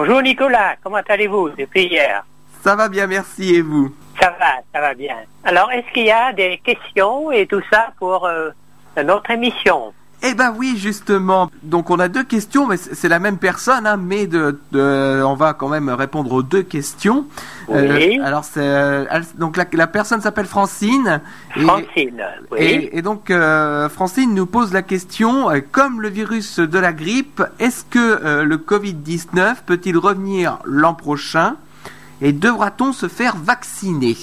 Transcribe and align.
Bonjour 0.00 0.22
Nicolas, 0.22 0.76
comment 0.80 1.00
allez-vous 1.08 1.50
depuis 1.58 1.86
hier? 1.86 2.24
Ça 2.62 2.76
va 2.76 2.88
bien, 2.88 3.08
merci, 3.08 3.56
et 3.56 3.62
vous? 3.62 3.92
Ça 4.20 4.32
va, 4.38 4.62
ça 4.72 4.80
va 4.80 4.94
bien. 4.94 5.16
Alors, 5.42 5.72
est-ce 5.72 5.92
qu'il 5.92 6.04
y 6.04 6.12
a 6.12 6.32
des 6.32 6.58
questions 6.58 7.32
et 7.32 7.48
tout 7.48 7.62
ça 7.68 7.88
pour 7.98 8.24
euh, 8.24 8.50
notre 9.04 9.28
émission? 9.32 9.92
Eh 10.20 10.34
ben 10.34 10.52
oui, 10.58 10.74
justement. 10.76 11.48
Donc 11.62 11.90
on 11.90 11.98
a 12.00 12.08
deux 12.08 12.24
questions, 12.24 12.66
mais 12.66 12.76
c'est 12.76 13.08
la 13.08 13.20
même 13.20 13.38
personne, 13.38 13.86
hein, 13.86 13.96
mais 13.96 14.26
de, 14.26 14.58
de- 14.72 15.22
on 15.24 15.34
va 15.34 15.54
quand 15.54 15.68
même 15.68 15.88
répondre 15.90 16.32
aux 16.32 16.42
deux 16.42 16.62
questions. 16.64 17.24
Oui. 17.68 18.18
alors 18.24 18.44
c'est 18.44 18.58
euh, 18.60 19.04
donc 19.36 19.56
la, 19.56 19.64
la 19.72 19.86
personne 19.86 20.20
s'appelle 20.20 20.46
Francine. 20.46 21.20
et- 21.56 21.60
Francine, 21.60 22.24
oui. 22.50 22.58
Et, 22.58 22.98
et 22.98 23.02
donc 23.02 23.30
euh, 23.30 23.88
Francine 23.88 24.34
nous 24.34 24.46
pose 24.46 24.72
la 24.72 24.82
question 24.82 25.50
euh, 25.50 25.60
comme 25.70 26.00
le 26.00 26.08
virus 26.08 26.58
de 26.58 26.78
la 26.80 26.92
grippe, 26.92 27.40
est-ce 27.60 27.84
que 27.84 27.98
euh, 28.24 28.42
le 28.42 28.56
Covid-19 28.56 29.58
peut-il 29.66 29.96
revenir 29.98 30.58
l'an 30.64 30.94
prochain 30.94 31.54
et 32.20 32.32
devra-t-on 32.32 32.92
se 32.92 33.06
faire 33.06 33.36
vacciner? 33.36 34.16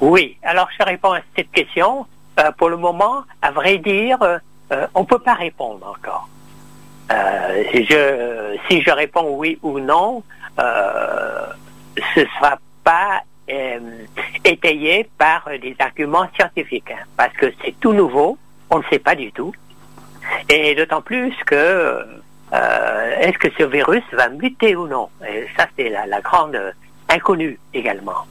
Oui, 0.00 0.36
alors 0.42 0.68
je 0.78 0.84
réponds 0.84 1.12
à 1.12 1.20
cette 1.34 1.50
question. 1.50 2.06
Euh, 2.38 2.52
pour 2.52 2.68
le 2.68 2.76
moment, 2.76 3.24
à 3.42 3.50
vrai 3.50 3.78
dire, 3.78 4.22
euh, 4.22 4.86
on 4.94 5.00
ne 5.00 5.06
peut 5.06 5.18
pas 5.18 5.34
répondre 5.34 5.86
encore. 5.86 6.28
Euh, 7.10 7.64
si 7.72 8.82
je 8.82 8.90
réponds 8.90 9.34
oui 9.36 9.58
ou 9.62 9.80
non, 9.80 10.22
ce 10.56 12.20
ne 12.20 12.26
sera 12.38 12.58
pas 12.84 13.22
étayé 14.44 15.08
par 15.16 15.48
des 15.60 15.74
arguments 15.78 16.28
scientifiques, 16.34 16.90
hein, 16.90 17.02
parce 17.16 17.32
que 17.32 17.46
c'est 17.64 17.80
tout 17.80 17.94
nouveau, 17.94 18.36
on 18.70 18.78
ne 18.78 18.84
sait 18.90 18.98
pas 18.98 19.14
du 19.14 19.32
tout. 19.32 19.54
Et 20.50 20.74
d'autant 20.74 21.00
plus 21.00 21.34
que 21.46 22.04
est-ce 22.52 23.38
que 23.38 23.48
ce 23.56 23.62
virus 23.62 24.04
va 24.12 24.28
muter 24.28 24.76
ou 24.76 24.86
non? 24.86 25.08
Et 25.26 25.46
ça, 25.56 25.66
c'est 25.76 25.88
la 25.88 26.20
grande 26.20 26.60
inconnue 27.08 27.58
également. 27.72 28.26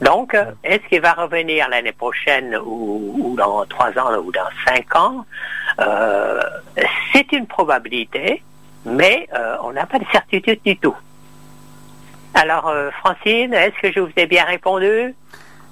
Donc, 0.00 0.34
euh, 0.34 0.44
est-ce 0.62 0.86
qu'il 0.88 1.00
va 1.00 1.12
revenir 1.12 1.68
l'année 1.68 1.92
prochaine 1.92 2.56
ou, 2.64 3.34
dans 3.36 3.64
trois 3.66 3.90
ans 3.98 4.16
ou 4.18 4.32
dans 4.32 4.48
cinq 4.66 4.94
ans? 4.96 5.24
Euh, 5.80 6.42
C'est 7.12 7.32
une 7.32 7.46
probabilité, 7.46 8.42
mais 8.84 9.28
euh, 9.34 9.56
on 9.62 9.72
n'a 9.72 9.86
pas 9.86 9.98
de 9.98 10.06
certitude 10.10 10.60
du 10.64 10.76
tout. 10.76 10.96
Alors, 12.34 12.72
Francine, 12.98 13.54
est-ce 13.54 13.80
que 13.80 13.92
je 13.92 14.00
vous 14.00 14.10
ai 14.16 14.26
bien 14.26 14.44
répondu? 14.44 15.14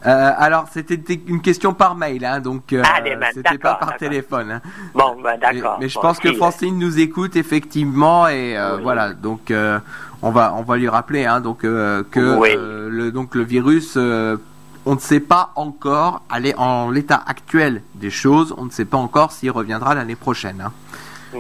Euh, 0.04 0.32
alors 0.36 0.66
c'était 0.72 1.20
une 1.28 1.40
question 1.40 1.74
par 1.74 1.94
mail, 1.94 2.24
hein, 2.24 2.40
donc 2.40 2.72
euh, 2.72 2.82
Ah, 2.84 3.00
des 3.00 3.14
mails, 3.14 3.30
c'était 3.34 3.58
pas 3.58 3.74
par 3.74 3.96
téléphone. 3.96 4.50
hein. 4.50 4.60
Bon, 4.94 5.16
ben, 5.22 5.38
d'accord. 5.38 5.76
Mais, 5.78 5.84
mais 5.84 5.88
je 5.88 5.94
Bon, 5.94 6.00
pense 6.02 6.18
que 6.18 6.30
si, 6.30 6.36
Francine 6.36 6.76
nous 6.78 6.98
écoute 6.98 7.36
effectivement 7.36 8.26
et 8.26 8.56
euh, 8.58 8.76
Oui. 8.76 8.82
voilà 8.82 9.12
donc 9.12 9.50
euh, 9.52 9.78
on 10.22 10.30
va 10.30 10.54
on 10.56 10.62
va 10.62 10.76
lui 10.76 10.88
rappeler 10.88 11.24
hein, 11.24 11.40
donc 11.40 11.58
que 11.60 12.36
Oui. 12.38 12.50
le 12.56 13.10
donc 13.12 13.34
le 13.36 13.42
virus 13.44 13.96
on 13.96 14.94
ne 14.96 14.98
sait 15.00 15.20
pas 15.20 15.52
encore 15.54 16.22
aller 16.28 16.52
en 16.58 16.90
l'état 16.90 17.22
actuel 17.24 17.82
des 17.94 18.10
choses 18.10 18.52
on 18.58 18.64
ne 18.64 18.70
sait 18.70 18.84
pas 18.84 18.96
encore 18.98 19.30
s'il 19.30 19.52
reviendra 19.52 19.94
l'année 19.94 20.16
prochaine. 20.16 20.60
hein. 20.60 20.72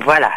Voilà, 0.04 0.30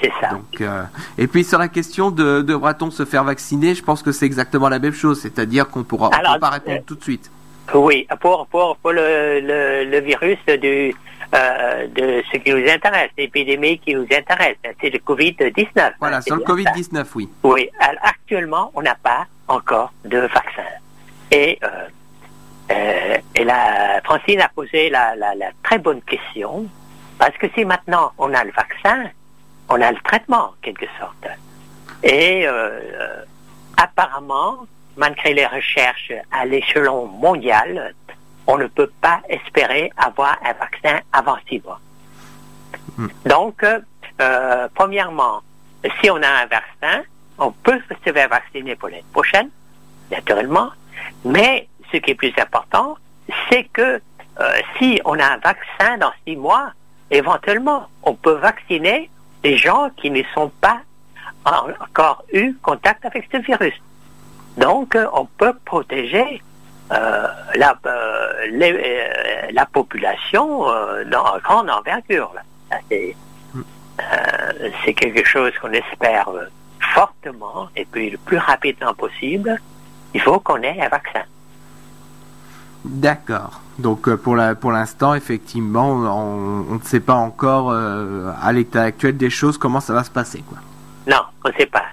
c'est 0.00 0.12
ça. 0.20 0.28
Donc 0.30 0.60
euh, 0.60 0.84
et 1.18 1.26
puis 1.26 1.42
sur 1.42 1.58
la 1.58 1.66
question 1.68 2.12
de 2.12 2.42
devra-t-on 2.42 2.92
se 2.92 3.04
faire 3.04 3.24
vacciner 3.24 3.74
je 3.74 3.82
pense 3.82 4.02
que 4.04 4.12
c'est 4.12 4.26
exactement 4.26 4.68
la 4.68 4.78
même 4.78 4.92
chose 4.94 5.20
c'est-à-dire 5.20 5.68
qu'on 5.68 5.82
pourra 5.82 6.08
on 6.08 6.10
Alors, 6.16 6.34
peut 6.34 6.40
pas 6.40 6.50
répondre 6.50 6.78
euh, 6.78 6.84
tout 6.86 6.94
de 6.94 7.02
suite. 7.02 7.28
Oui, 7.74 8.06
pour, 8.20 8.46
pour, 8.48 8.76
pour 8.76 8.92
le, 8.92 9.40
le, 9.40 9.84
le 9.84 10.00
virus 10.00 10.38
du, 10.60 10.94
euh, 11.34 11.86
de 11.88 12.22
ce 12.30 12.36
qui 12.38 12.50
nous 12.50 12.68
intéresse, 12.68 13.10
l'épidémie 13.16 13.78
qui 13.78 13.94
nous 13.94 14.06
intéresse, 14.12 14.56
c'est 14.80 14.90
le 14.90 14.98
Covid-19. 14.98 15.92
Voilà 15.98 16.18
hein, 16.18 16.20
c'est 16.20 16.28
sur 16.28 16.36
le 16.36 16.44
bien 16.44 16.64
ça. 16.64 16.72
Covid-19 16.72 17.06
oui. 17.14 17.28
Oui, 17.42 17.70
alors, 17.80 18.02
actuellement, 18.04 18.70
on 18.74 18.82
n'a 18.82 18.96
pas 18.96 19.26
encore 19.48 19.92
de 20.04 20.18
vaccin. 20.18 20.68
Et, 21.30 21.58
euh, 21.64 21.68
euh, 22.70 23.16
et 23.34 23.44
la, 23.44 24.02
Francine 24.04 24.42
a 24.42 24.48
posé 24.48 24.90
la, 24.90 25.16
la, 25.16 25.34
la 25.34 25.50
très 25.62 25.78
bonne 25.78 26.02
question, 26.02 26.66
parce 27.18 27.36
que 27.38 27.46
si 27.54 27.64
maintenant 27.64 28.12
on 28.18 28.34
a 28.34 28.44
le 28.44 28.52
vaccin, 28.52 29.04
on 29.70 29.80
a 29.80 29.90
le 29.90 29.98
traitement, 30.04 30.48
en 30.50 30.54
quelque 30.60 30.86
sorte. 31.00 31.26
Et 32.02 32.46
apparemment, 33.78 34.66
malgré 34.96 35.34
les 35.34 35.46
recherches 35.46 36.12
à 36.30 36.44
l'échelon 36.44 37.06
mondial, 37.06 37.94
on 38.46 38.58
ne 38.58 38.66
peut 38.66 38.90
pas 39.00 39.20
espérer 39.28 39.92
avoir 39.96 40.36
un 40.44 40.52
vaccin 40.52 41.00
avant 41.12 41.36
six 41.48 41.62
mois. 41.64 41.80
Hmm. 42.96 43.08
Donc, 43.26 43.64
euh, 43.64 44.68
premièrement, 44.74 45.42
si 46.00 46.10
on 46.10 46.16
a 46.16 46.28
un 46.28 46.46
vaccin, 46.46 47.02
on 47.38 47.50
peut 47.50 47.80
se 47.88 48.12
faire 48.12 48.28
vacciner 48.28 48.76
pour 48.76 48.88
l'année 48.88 49.04
prochaine, 49.12 49.48
naturellement, 50.10 50.70
mais 51.24 51.68
ce 51.90 51.96
qui 51.98 52.10
est 52.10 52.14
plus 52.14 52.34
important, 52.38 52.96
c'est 53.50 53.64
que 53.64 54.00
euh, 54.40 54.60
si 54.78 55.00
on 55.04 55.18
a 55.18 55.24
un 55.24 55.38
vaccin 55.38 55.98
dans 55.98 56.12
six 56.26 56.36
mois, 56.36 56.72
éventuellement, 57.10 57.88
on 58.02 58.14
peut 58.14 58.32
vacciner 58.32 59.10
les 59.44 59.56
gens 59.56 59.90
qui 59.96 60.10
ne 60.10 60.22
sont 60.34 60.50
pas 60.60 60.80
en- 61.44 61.70
encore 61.80 62.24
eu 62.32 62.54
contact 62.62 63.04
avec 63.04 63.28
ce 63.30 63.38
virus. 63.38 63.74
Donc, 64.56 64.96
on 65.12 65.24
peut 65.26 65.54
protéger 65.64 66.42
euh, 66.92 67.26
la, 67.54 67.74
euh, 67.86 68.46
les- 68.50 68.72
euh, 68.72 69.50
la 69.52 69.64
population 69.66 70.66
dans 71.10 71.38
grande 71.42 71.70
envergure. 71.70 72.32
C'est 74.84 74.94
quelque 74.94 75.24
chose 75.24 75.52
qu'on 75.60 75.72
espère 75.72 76.28
fortement 76.94 77.68
et 77.76 77.84
puis 77.84 78.10
le 78.10 78.18
plus 78.18 78.38
rapidement 78.38 78.94
possible. 78.94 79.58
Il 80.14 80.20
faut 80.20 80.40
qu'on 80.40 80.60
ait 80.62 80.80
un 80.80 80.88
vaccin. 80.88 81.22
D'accord. 82.84 83.60
Donc 83.78 84.12
pour 84.16 84.36
la 84.36 84.54
pour 84.54 84.72
l'instant 84.72 85.14
effectivement 85.14 85.92
on, 85.92 86.66
on 86.70 86.74
ne 86.74 86.82
sait 86.82 87.00
pas 87.00 87.14
encore 87.14 87.72
à 87.72 88.52
l'état 88.52 88.82
actuel 88.82 89.16
des 89.16 89.30
choses 89.30 89.56
comment 89.56 89.80
ça 89.80 89.92
va 89.94 90.04
se 90.04 90.10
passer 90.10 90.42
quoi. 90.48 90.58
Non, 91.06 91.22
on 91.44 91.48
ne 91.48 91.54
sait 91.54 91.66
pas. 91.66 91.84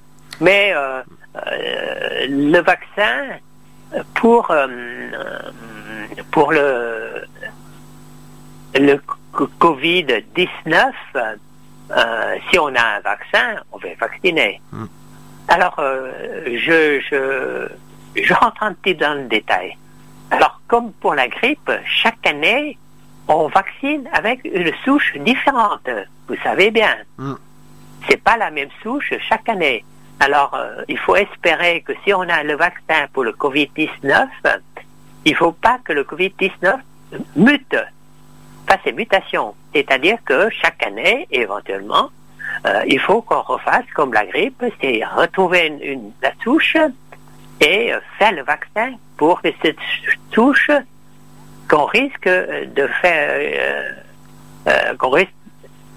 Mais 0.42 0.74
le 1.36 2.60
vaccin 2.60 3.38
pour 4.16 4.50
euh, 4.52 4.68
pour 6.32 6.52
le 6.52 7.24
le 8.76 9.02
Covid 9.60 10.06
19, 10.36 10.94
si 12.50 12.60
on 12.60 12.76
a 12.76 12.98
un 12.98 13.00
vaccin, 13.02 13.56
on 13.72 13.78
va 13.78 13.90
vacciner. 14.00 14.62
Mm. 14.72 14.86
Alors 15.48 15.76
euh, 15.80 16.12
je 16.46 17.00
je 17.10 17.68
je 18.22 18.34
rentre 18.34 18.64
un 18.64 18.74
petit 18.74 18.96
dans 18.96 19.16
le 19.16 19.28
détail. 19.28 19.76
Alors 20.32 20.62
comme 20.68 20.92
pour 20.94 21.16
la 21.16 21.28
grippe, 21.28 21.72
chaque 21.86 22.26
année 22.26 22.78
on 23.28 23.48
vaccine 23.48 24.08
avec 24.14 24.42
une 24.46 24.72
souche 24.84 25.16
différente. 25.18 25.90
Vous 26.28 26.36
savez 26.44 26.72
bien 26.72 26.96
c'est 28.08 28.22
pas 28.22 28.38
la 28.38 28.52
même 28.52 28.70
souche 28.82 29.14
chaque 29.28 29.50
année. 29.50 29.84
Alors, 30.20 30.54
euh, 30.54 30.84
il 30.88 30.98
faut 30.98 31.16
espérer 31.16 31.82
que 31.82 31.94
si 32.04 32.14
on 32.14 32.22
a 32.22 32.44
le 32.44 32.56
vaccin 32.56 33.08
pour 33.14 33.24
le 33.24 33.32
Covid-19, 33.32 34.28
il 35.26 35.36
faut 35.36 35.52
pas 35.54 35.80
que 35.84 35.94
le 35.94 36.04
Covid-19 36.04 36.78
mute, 37.38 37.76
fasse 38.68 38.80
ses 38.84 38.92
mutations. 38.92 39.56
C'est-à-dire 39.74 40.18
que 40.26 40.50
chaque 40.50 40.84
année, 40.86 41.28
éventuellement, 41.32 42.10
euh, 42.66 42.84
il 42.88 43.00
faut 43.00 43.22
qu'on 43.22 43.42
refasse 43.42 43.86
comme 43.96 44.14
la 44.14 44.26
grippe, 44.26 44.64
c'est 44.82 45.02
retrouver 45.06 45.68
une, 45.68 45.82
une- 45.82 46.12
la 46.22 46.32
souche 46.44 46.76
et 47.62 47.94
euh, 47.94 48.00
faire 48.18 48.32
le 48.34 48.44
vaccin 48.44 48.94
pour 49.18 49.42
que 49.42 49.50
cette 49.62 49.78
souche 50.34 50.70
qu'on 51.70 51.86
risque 51.86 52.28
de 52.28 52.88
faire, 53.02 53.96
qu'on 54.98 55.10
risque 55.10 55.34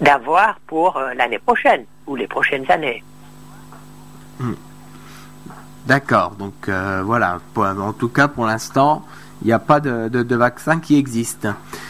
d'avoir 0.01 0.59
pour 0.67 0.99
l'année 1.15 1.39
prochaine 1.39 1.85
ou 2.05 2.15
les 2.15 2.27
prochaines 2.27 2.69
années. 2.71 3.03
D'accord. 5.85 6.31
Donc 6.31 6.69
euh, 6.69 7.01
voilà. 7.03 7.39
En 7.55 7.93
tout 7.93 8.09
cas 8.09 8.27
pour 8.27 8.45
l'instant 8.45 9.05
il 9.41 9.47
n'y 9.47 9.53
a 9.53 9.59
pas 9.59 9.81
de, 9.81 10.07
de, 10.07 10.23
de 10.23 10.35
vaccin 10.37 10.79
qui 10.79 10.97
existe. 10.97 11.47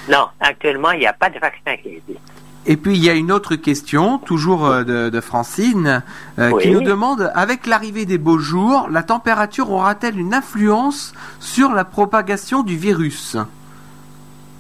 Non, 0.10 0.28
actuellement, 0.40 0.92
il 0.92 1.00
n'y 1.00 1.06
a 1.06 1.14
pas 1.14 1.30
de 1.30 1.38
vaccin 1.38 1.78
qui 1.78 1.90
existe. 1.90 2.20
Et 2.66 2.78
puis 2.78 2.96
il 2.96 3.04
y 3.04 3.10
a 3.10 3.14
une 3.14 3.32
autre 3.32 3.56
question, 3.56 4.18
toujours 4.18 4.66
euh, 4.66 4.84
de, 4.84 5.10
de 5.10 5.22
Francine, 5.22 6.02
euh, 6.40 6.58
qui 6.60 6.72
nous 6.72 6.82
demande 6.82 7.32
avec 7.36 7.68
l'arrivée 7.68 8.06
des 8.06 8.18
beaux 8.18 8.40
jours, 8.40 8.88
la 8.90 9.04
température 9.04 9.70
aura-t-elle 9.70 10.18
une 10.18 10.34
influence 10.34 11.14
sur 11.40 11.74
la 11.74 11.86
propagation 11.86 12.64
du 12.64 12.76
virus? 12.76 13.38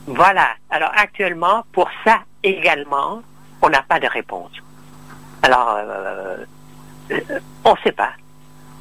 Voilà. 0.05 0.49
Alors 0.69 0.91
actuellement, 0.95 1.63
pour 1.71 1.89
ça 2.03 2.19
également, 2.43 3.23
on 3.61 3.69
n'a 3.69 3.81
pas 3.81 3.99
de 3.99 4.07
réponse. 4.07 4.51
Alors, 5.41 5.77
euh, 5.77 6.37
on 7.65 7.71
ne 7.71 7.77
sait 7.83 7.91
pas. 7.91 8.11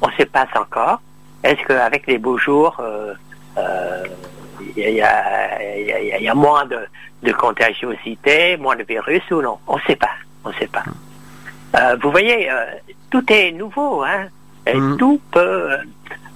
On 0.01 0.07
ne 0.07 0.13
sait 0.13 0.25
pas 0.25 0.47
encore. 0.55 1.01
Est-ce 1.43 1.61
qu'avec 1.67 2.07
les 2.07 2.17
beaux 2.17 2.37
jours, 2.37 2.77
euh, 2.79 3.13
euh, 3.57 4.03
il 4.75 4.89
y, 4.89 5.01
a, 5.01 5.77
il 5.77 5.85
y 5.87 5.91
a- 5.91 5.99
il 6.01 6.07
y 6.07 6.11
a- 6.13 6.17
il 6.19 6.23
y 6.23 6.29
a 6.29 6.33
moins 6.35 6.65
de, 6.65 6.79
de 7.23 7.31
contagiosité, 7.33 8.57
moins 8.57 8.75
de 8.75 8.83
virus 8.83 9.23
ou 9.31 9.41
non? 9.41 9.57
On 9.67 9.77
ne 9.77 9.81
sait 9.81 9.95
pas. 9.95 10.11
On 10.45 10.49
ne 10.49 10.53
sait 10.55 10.67
pas. 10.67 10.83
Euh, 11.77 11.97
vous 12.01 12.11
voyez, 12.11 12.49
euh, 12.51 12.65
tout 13.09 13.25
est 13.31 13.51
nouveau, 13.51 14.03
hein. 14.03 14.27
Et 14.65 14.73
Mhm. 14.75 14.97
Tout 14.97 15.19
peut, 15.31 15.71
euh, 15.71 15.77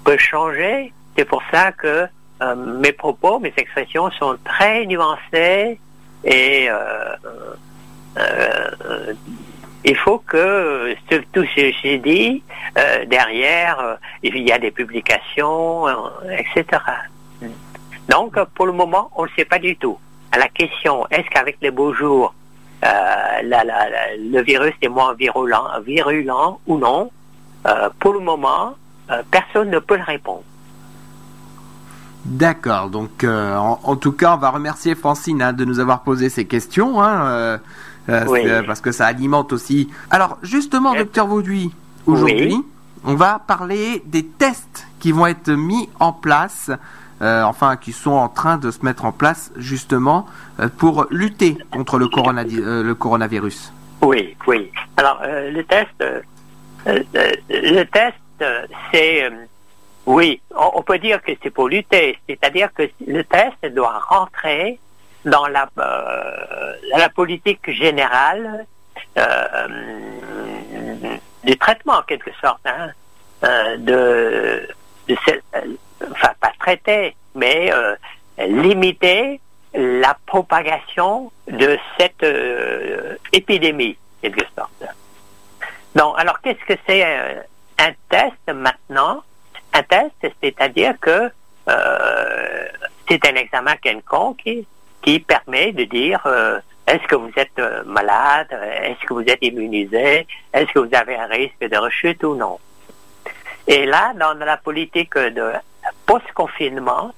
peut 0.03 0.17
changer. 0.17 0.91
C'est 1.17 1.25
pour 1.25 1.41
ça 1.51 1.71
que 1.71 2.07
euh, 2.41 2.55
mes 2.55 2.91
propos, 2.91 3.39
mes 3.39 3.53
expressions 3.57 4.11
sont 4.11 4.37
très 4.43 4.85
nuancées 4.85 5.79
et 6.23 6.67
euh, 6.69 7.15
euh, 8.19 9.13
il 9.87 9.95
faut 9.95 10.19
que 10.19 10.93
tout 11.31 11.45
ce 11.55 11.71
j'ai 11.81 11.97
dit, 11.97 12.43
euh, 12.77 13.05
derrière, 13.05 13.79
euh, 13.79 13.95
il 14.21 14.37
y 14.37 14.51
a 14.51 14.59
des 14.59 14.71
publications, 14.71 15.87
euh, 15.87 15.93
etc. 16.37 16.65
Donc, 18.09 18.37
pour 18.55 18.65
le 18.65 18.73
moment, 18.73 19.09
on 19.15 19.23
ne 19.23 19.29
sait 19.37 19.45
pas 19.45 19.59
du 19.59 19.77
tout. 19.77 19.97
À 20.33 20.39
la 20.39 20.49
question, 20.49 21.07
est-ce 21.09 21.29
qu'avec 21.29 21.57
les 21.61 21.71
beaux 21.71 21.93
jours, 21.93 22.33
le 22.83 24.41
virus 24.41 24.73
est 24.81 24.89
moins 24.89 25.13
virulent, 25.13 25.69
virulent 25.85 26.59
ou 26.67 26.77
non 26.77 27.09
Pour 27.99 28.13
le 28.13 28.19
moment, 28.19 28.75
personne 29.31 29.69
ne 29.69 29.79
peut 29.79 29.95
le 29.95 30.03
répondre. 30.03 30.43
D'accord, 32.25 32.89
donc 32.89 33.23
en, 33.23 33.95
tout 33.95 34.11
cas, 34.11 34.35
on 34.35 34.37
va 34.37 34.51
remercier 34.51 34.95
Francine 34.95 35.41
hein, 35.41 35.53
de 35.53 35.63
nous 35.63 35.79
avoir 35.79 36.03
posé 36.03 36.29
ces 36.29 36.45
questions, 36.45 37.01
hein, 37.01 37.59
Oui. 38.27 38.41
c'est- 38.43 38.63
parce 38.63 38.81
que 38.81 38.91
ça 38.91 39.05
alimente 39.07 39.51
aussi. 39.53 39.89
Alors 40.09 40.37
justement, 40.41 40.93
Euh, 40.93 40.99
docteur 40.99 41.27
Vauduit, 41.27 41.71
aujourd'hui, 42.05 42.55
oui. 42.55 42.65
on 43.03 43.15
va 43.15 43.39
parler 43.45 44.01
des 44.05 44.25
tests 44.25 44.87
qui 44.99 45.11
vont 45.11 45.27
être 45.27 45.51
mis 45.51 45.89
en 45.99 46.13
place, 46.13 46.71
euh, 47.21 47.43
enfin 47.43 47.75
qui 47.77 47.91
sont 47.91 48.11
en 48.11 48.29
train 48.29 48.57
de 48.57 48.71
se 48.71 48.83
mettre 48.85 49.05
en 49.05 49.11
place 49.11 49.51
justement 49.57 50.25
euh, 50.59 50.69
pour 50.77 51.05
lutter 51.09 51.57
contre 51.71 51.97
le, 51.99 52.07
corona- 52.07 52.43
euh, 52.45 52.83
le 52.83 52.95
coronavirus. 52.95 53.71
Oui, 54.01 54.35
oui. 54.47 54.71
Alors, 54.95 55.19
euh, 55.23 55.51
le 55.51 55.63
test, 55.63 55.89
euh, 56.01 56.21
euh, 56.87 57.03
euh, 57.15 57.31
le 57.49 57.83
test, 57.85 58.15
euh, 58.41 58.65
c'est, 58.91 59.23
euh, 59.23 59.31
oui, 60.05 60.39
on, 60.55 60.69
on 60.75 60.81
peut 60.83 60.99
dire 60.99 61.21
que 61.21 61.31
c'est 61.41 61.49
pour 61.49 61.67
lutter, 61.67 62.17
c'est-à-dire 62.29 62.69
que 62.73 62.83
le 63.07 63.23
test 63.23 63.57
doit 63.75 63.99
rentrer 64.07 64.79
dans 65.25 65.47
la, 65.47 65.69
euh, 65.77 66.73
la 66.95 67.09
politique 67.09 67.69
générale 67.71 68.65
euh, 69.17 69.67
du 71.43 71.57
traitement, 71.57 71.95
en 71.95 72.01
quelque 72.03 72.31
sorte, 72.41 72.65
hein, 72.65 72.91
euh, 73.43 73.77
de, 73.77 74.67
enfin, 76.11 76.31
pas 76.39 76.51
traiter, 76.59 77.15
mais 77.35 77.71
limiter 78.39 79.39
la 79.73 80.17
propagation 80.25 81.31
de 81.47 81.77
cette 81.97 82.25
épidémie, 83.33 83.97
quelque 84.21 84.45
sorte. 84.55 84.83
Donc, 85.95 86.15
alors 86.19 86.41
qu'est-ce 86.41 86.65
que 86.65 86.79
c'est 86.87 87.03
un 87.79 87.91
test 88.09 88.53
maintenant? 88.53 89.23
Un 89.73 89.83
test, 89.83 90.33
c'est-à-dire 90.41 90.93
que 90.99 91.31
c'est 93.07 93.25
un 93.25 93.35
examen 93.35 93.75
quelconque 93.77 94.47
qui, 95.07 95.19
permet 95.19 95.71
de 95.71 95.83
dire 95.85 96.21
euh, 96.25 96.59
est-ce 96.85 97.05
que 97.07 97.15
vous 97.15 97.31
êtes 97.37 97.59
euh, 97.59 97.83
malade, 97.85 98.47
est-ce 98.83 99.05
que 99.05 99.13
vous 99.13 99.21
êtes 99.21 99.39
immunisé, 99.41 100.27
est-ce 100.53 100.71
que 100.73 100.79
vous 100.79 100.95
avez 100.95 101.15
un 101.15 101.27
risque 101.27 101.59
de 101.59 101.77
rechute 101.77 102.23
ou 102.23 102.35
non. 102.35 102.59
Et 103.67 103.85
là, 103.85 104.13
dans 104.15 104.33
la 104.33 104.57
politique 104.57 105.17
de 105.17 105.51
post-confinement, 106.05 107.11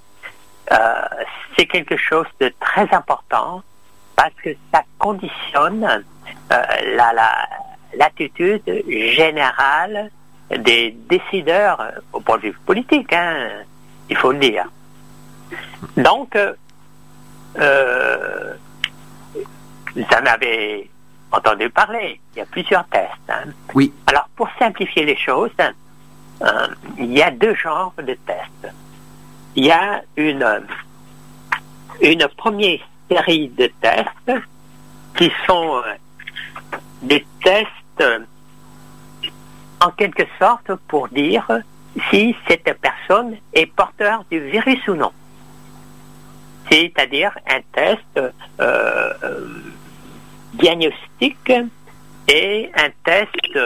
euh, 0.71 0.75
c'est 1.57 1.65
quelque 1.65 1.97
chose 1.97 2.27
de 2.39 2.51
très 2.59 2.88
important 2.94 3.62
parce 4.15 4.33
que 4.44 4.50
ça 4.74 4.83
conditionne 4.97 5.83
euh, 6.51 6.56
la- 6.95 7.13
la- 7.13 7.47
l'attitude 7.95 8.62
générale 8.88 10.09
des 10.50 10.91
décideurs 10.91 11.81
euh, 11.81 11.91
au 12.13 12.19
point 12.19 12.38
de 12.38 12.41
vue 12.44 12.53
politique, 12.65 13.13
hein, 13.13 13.50
il 14.09 14.18
faut 14.18 14.31
le 14.31 14.39
dire. 14.39 14.65
Donc, 15.97 16.36
euh, 17.57 18.54
euh, 19.36 19.44
vous 19.96 20.04
en 20.04 20.25
avez 20.25 20.90
entendu 21.31 21.69
parler, 21.69 22.19
il 22.36 22.40
y 22.40 22.42
a 22.42 22.46
plusieurs 22.46 22.86
tests. 22.88 23.12
hein. 23.30 23.51
Oui, 23.74 23.94
Alors, 24.07 24.28
pour 24.36 24.50
simplifier 24.57 25.06
les 25.06 25.18
choses, 25.18 25.51
euh, 26.42 26.68
il 26.98 27.12
y 27.13 27.22
a 27.22 27.31
deux 27.31 27.56
genres 27.56 27.94
de 27.98 28.13
tests. 28.25 28.74
Il 29.56 29.66
y 29.66 29.72
a 29.72 30.01
une, 30.16 30.46
une 32.01 32.28
première 32.38 32.80
série 33.10 33.50
de 33.50 33.72
tests 33.81 34.42
qui 35.16 35.31
sont 35.48 35.78
euh, 35.86 36.78
des 37.01 37.25
tests 37.44 37.68
euh, 38.01 38.19
en 39.81 39.92
quelque 39.92 40.24
sorte 40.40 40.74
pour 40.88 41.07
dire 41.10 41.46
si 42.10 42.36
cette 42.48 42.78
personne 42.80 43.36
est 43.54 43.66
porteur 43.66 44.24
du 44.30 44.40
virus 44.40 44.88
ou 44.88 44.96
non. 44.96 45.12
C'est-à-dire 46.69 47.38
un 47.48 47.62
test 47.74 48.01
euh, 48.18 48.31
euh, 48.60 49.13
diagnostique 50.54 51.51
et 52.27 52.71
un 52.75 52.89
test 53.04 53.57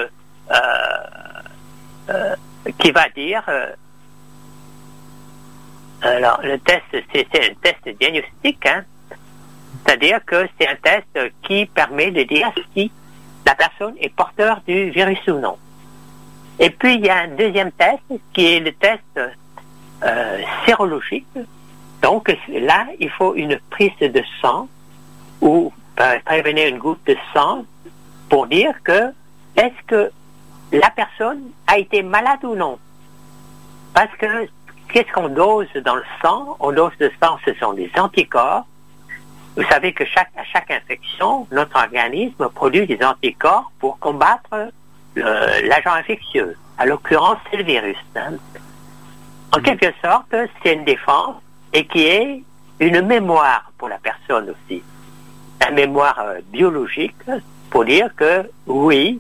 euh, 0.50 2.36
qui 2.78 2.92
va 2.92 3.10
dire 3.10 3.44
alors 6.02 6.40
le 6.44 6.58
test 6.60 6.84
c'est 7.14 7.28
un 7.36 7.54
test 7.62 7.98
diagnostique 8.00 8.66
hein, 8.66 8.84
c'est-à-dire 9.86 10.20
que 10.26 10.48
c'est 10.58 10.68
un 10.68 10.76
test 10.76 11.20
qui 11.44 11.66
permet 11.66 12.12
de 12.12 12.24
dire 12.24 12.52
si 12.74 12.92
la 13.46 13.56
personne 13.56 13.96
est 14.00 14.10
porteur 14.10 14.62
du 14.66 14.92
virus 14.92 15.20
ou 15.28 15.40
non. 15.40 15.58
Et 16.60 16.70
puis 16.70 16.96
il 16.96 17.06
y 17.06 17.10
a 17.10 17.24
un 17.24 17.28
deuxième 17.30 17.72
test 17.74 18.04
qui 18.34 18.46
est 18.46 18.60
le 18.60 18.72
test 18.74 19.20
sérologique. 20.66 21.28
Donc 22.04 22.36
là, 22.50 22.86
il 23.00 23.10
faut 23.10 23.34
une 23.34 23.58
prise 23.70 23.98
de 24.00 24.22
sang 24.42 24.68
ou 25.42 25.72
euh, 26.02 26.20
prévenir 26.26 26.68
une 26.68 26.78
goutte 26.78 27.00
de 27.08 27.16
sang 27.34 27.64
pour 28.30 28.46
dire 28.48 28.74
que 28.84 29.14
est-ce 29.56 29.84
que 29.88 30.12
la 30.74 30.90
personne 30.90 31.44
a 31.66 31.78
été 31.78 32.04
malade 32.04 32.44
ou 32.44 32.56
non? 32.56 32.78
Parce 33.94 34.14
que 34.18 34.50
qu'est-ce 34.90 35.12
qu'on 35.14 35.30
dose 35.30 35.72
dans 35.86 35.96
le 35.96 36.04
sang? 36.22 36.58
On 36.60 36.74
dose 36.74 36.92
le 37.00 37.10
sang, 37.22 37.38
ce 37.46 37.54
sont 37.54 37.74
des 37.74 37.90
anticorps. 37.98 38.66
Vous 39.56 39.64
savez 39.64 39.94
que 39.94 40.04
chaque, 40.04 40.32
à 40.36 40.44
chaque 40.44 40.72
infection, 40.72 41.48
notre 41.52 41.78
organisme 41.78 42.50
produit 42.50 42.86
des 42.86 43.02
anticorps 43.02 43.72
pour 43.80 43.98
combattre 44.00 44.72
l'agent 45.16 45.94
infectieux. 45.94 46.58
À 46.78 46.86
l'occurrence, 46.86 47.38
c'est 47.50 47.58
le 47.58 47.64
virus. 47.64 47.98
hein. 48.16 48.34
En 49.56 49.62
quelque 49.62 49.94
sorte, 50.04 50.36
c'est 50.64 50.74
une 50.74 50.84
défense 50.84 51.36
et 51.74 51.86
qui 51.88 52.06
est 52.06 52.44
une 52.80 53.02
mémoire 53.02 53.72
pour 53.78 53.90
la 53.90 53.98
personne 53.98 54.50
aussi. 54.52 54.84
Une 55.68 55.76
mémoire 55.76 56.20
euh, 56.20 56.40
biologique 56.52 57.16
pour 57.70 57.86
dire 57.86 58.14
que 58.16 58.50
oui, 58.68 59.20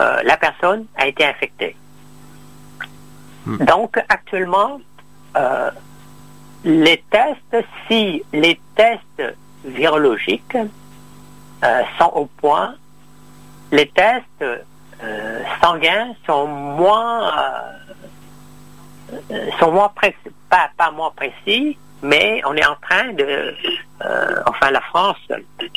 euh, 0.00 0.22
la 0.24 0.36
personne 0.36 0.86
a 0.96 1.06
été 1.06 1.24
infectée. 1.24 1.76
Hmm. 3.46 3.58
Donc 3.58 3.98
actuellement, 4.08 4.80
euh, 5.36 5.70
les 6.64 7.02
tests, 7.10 7.66
si 7.88 8.22
les 8.32 8.60
tests 8.74 9.22
virologiques 9.64 10.56
sont 11.98 12.10
au 12.14 12.26
point, 12.26 12.74
les 13.70 13.88
tests 13.88 14.44
sanguins 15.60 16.12
sont 16.26 16.48
moins 16.48 17.32
sont 19.60 19.72
moins 19.72 19.88
précis, 19.88 20.16
pas, 20.48 20.70
pas 20.76 20.90
moins 20.90 21.12
précis, 21.14 21.76
mais 22.02 22.42
on 22.44 22.54
est 22.54 22.66
en 22.66 22.74
train 22.76 23.12
de, 23.12 23.54
euh, 24.04 24.42
enfin 24.46 24.70
la 24.70 24.80
France 24.80 25.16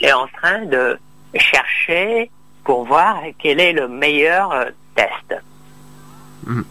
est 0.01 0.11
en 0.11 0.27
train 0.27 0.65
de 0.65 0.97
chercher 1.35 2.31
pour 2.63 2.85
voir 2.85 3.21
quel 3.37 3.59
est 3.59 3.73
le 3.73 3.87
meilleur 3.87 4.51
euh, 4.51 4.65
test. 4.95 5.41
Mhm. 6.45 6.65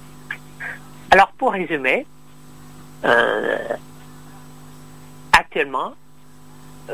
Alors 1.12 1.30
pour 1.38 1.52
résumer, 1.52 2.04
euh, 3.04 3.58
actuellement, 5.32 5.94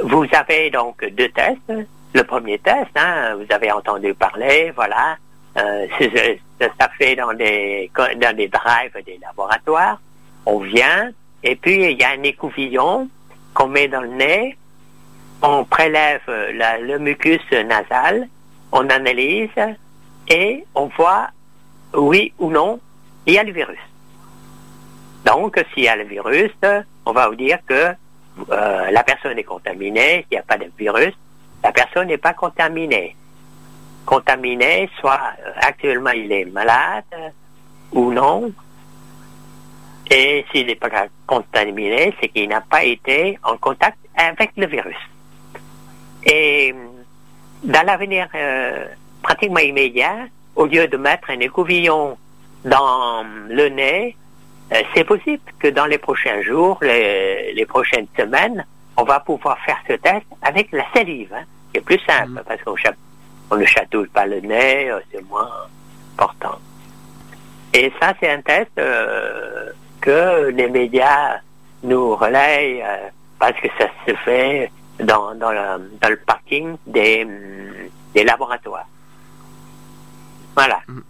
vous 0.04 0.26
avez 0.32 0.70
donc 0.70 1.02
deux 1.04 1.30
tests. 1.30 1.72
Le 2.12 2.24
premier 2.24 2.58
test, 2.58 2.90
hein, 2.96 3.36
vous 3.36 3.46
avez 3.54 3.70
entendu 3.72 4.12
parler, 4.14 4.72
voilà, 4.74 5.16
ça 5.54 6.88
fait 6.98 7.14
dans 7.16 7.32
des 7.32 7.90
dans 7.94 8.36
des 8.36 8.48
drives 8.48 9.04
des 9.06 9.18
laboratoires. 9.22 10.00
On 10.44 10.58
vient 10.58 11.10
et 11.42 11.56
puis 11.56 11.90
il 11.90 12.00
y 12.00 12.04
a 12.04 12.10
un 12.10 12.22
écouvillon 12.22 13.08
qu'on 13.54 13.68
met 13.68 13.88
dans 13.88 14.02
le 14.02 14.08
nez. 14.08 14.56
On 15.42 15.64
prélève 15.64 16.20
euh, 16.28 16.78
le 16.82 16.98
mucus 16.98 17.40
nasal, 17.50 18.28
on 18.72 18.88
analyse 18.90 19.48
et 20.28 20.64
on 20.74 20.86
voit 20.86 21.28
oui 21.94 22.32
ou 22.38 22.50
non 22.50 22.78
il 23.26 23.34
y 23.34 23.38
a 23.38 23.42
le 23.42 23.52
virus. 23.52 23.78
Donc 25.24 25.62
s'il 25.72 25.84
y 25.84 25.88
a 25.88 25.96
le 25.96 26.04
virus, 26.04 26.52
on 27.06 27.12
va 27.12 27.28
vous 27.28 27.36
dire 27.36 27.58
que 27.66 27.94
euh, 28.50 28.90
la 28.90 29.02
personne 29.02 29.38
est 29.38 29.44
contaminée. 29.44 30.24
S'il 30.28 30.36
n'y 30.36 30.38
a 30.38 30.42
pas 30.42 30.58
de 30.58 30.70
virus, 30.78 31.14
la 31.62 31.72
personne 31.72 32.08
n'est 32.08 32.18
pas 32.18 32.34
contaminée. 32.34 33.16
contaminé, 34.06 34.88
soit 34.98 35.20
actuellement 35.56 36.10
il 36.10 36.32
est 36.32 36.46
malade 36.46 37.32
ou 37.92 38.12
non. 38.12 38.52
Et 40.10 40.44
s'il 40.50 40.66
n'est 40.66 40.74
pas 40.74 41.06
contaminé, 41.26 42.12
c'est 42.20 42.28
qu'il 42.28 42.48
n'a 42.48 42.60
pas 42.60 42.82
été 42.82 43.38
en 43.44 43.56
contact 43.56 43.98
avec 44.16 44.50
le 44.56 44.66
virus. 44.66 44.96
Et 46.24 46.74
dans 47.62 47.86
l'avenir 47.86 48.28
pratiquement 49.22 49.60
immédiat, 49.60 50.26
au 50.56 50.66
lieu 50.66 50.88
de 50.88 50.96
mettre 50.96 51.30
un 51.30 51.40
écouvillon 51.40 52.16
dans 52.64 53.24
le 53.48 53.68
nez, 53.68 54.16
euh, 54.72 54.82
c'est 54.94 55.04
possible 55.04 55.42
que 55.58 55.68
dans 55.68 55.86
les 55.86 55.98
prochains 55.98 56.42
jours, 56.42 56.78
les, 56.82 57.66
prochaines 57.68 58.06
semaines, 58.16 58.64
on 58.96 59.04
va 59.04 59.20
pouvoir 59.20 59.58
faire 59.60 59.78
ce 59.88 59.94
test 59.94 60.26
avec 60.42 60.70
la 60.72 60.84
salive, 60.94 61.32
hein, 61.34 61.44
qui 61.72 61.78
est 61.78 61.82
plus 61.82 61.98
simple, 62.06 62.30
mm. 62.30 62.42
parce 62.46 62.62
qu'on 62.62 63.56
ne 63.56 63.64
chatouille 63.64 64.08
pas 64.08 64.26
le 64.26 64.40
nez, 64.40 64.90
euh, 64.90 65.00
c'est 65.10 65.26
moins 65.28 65.50
important. 66.16 66.58
Et 67.72 67.92
ça, 68.00 68.12
c'est 68.20 68.30
un 68.30 68.40
test 68.42 68.70
euh, 68.78 69.70
que 70.00 70.48
les 70.50 70.68
médias 70.68 71.40
nous 71.82 72.14
relayent 72.16 72.84
parce 73.38 73.58
que 73.60 73.68
ça 73.78 73.86
se 74.06 74.14
fait 74.16 74.70
dans, 75.02 75.34
dans, 75.34 75.50
le, 75.50 76.16
parking 76.26 76.76
des, 76.86 77.26
des 78.14 78.24
laboratoires. 78.24 78.86
Voilà. 80.54 80.80
Mm. 80.88 81.00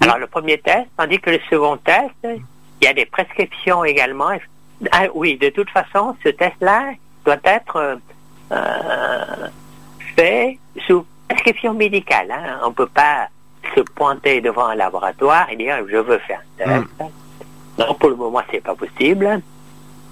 Alors, 0.00 0.18
le 0.18 0.26
premier 0.26 0.58
test, 0.58 0.88
tandis 0.96 1.18
que 1.20 1.30
le 1.30 1.40
second 1.48 1.76
test, 1.78 2.14
il 2.24 2.84
y 2.84 2.86
a 2.86 2.92
des 2.92 3.06
prescriptions 3.06 3.84
également. 3.84 4.30
Ah, 4.92 5.04
oui, 5.14 5.38
de 5.38 5.48
toute 5.48 5.70
façon, 5.70 6.16
ce 6.22 6.28
test-là 6.28 6.92
doit 7.24 7.38
être 7.44 7.98
euh, 8.52 9.48
fait 10.16 10.58
sous 10.86 11.06
prescription 11.28 11.72
médicale. 11.74 12.30
Hein. 12.30 12.60
On 12.64 12.68
ne 12.68 12.74
peut 12.74 12.86
pas 12.86 13.28
se 13.74 13.80
pointer 13.80 14.40
devant 14.40 14.66
un 14.66 14.74
laboratoire 14.74 15.46
et 15.50 15.56
dire 15.56 15.78
je 15.88 15.96
veux 15.96 16.18
faire 16.18 16.42
un 16.60 16.64
test. 16.64 17.00
Mm. 17.00 17.04
Non, 17.78 17.94
pour 17.94 18.10
le 18.10 18.16
moment, 18.16 18.42
c'est 18.50 18.62
pas 18.62 18.74
possible. 18.74 19.40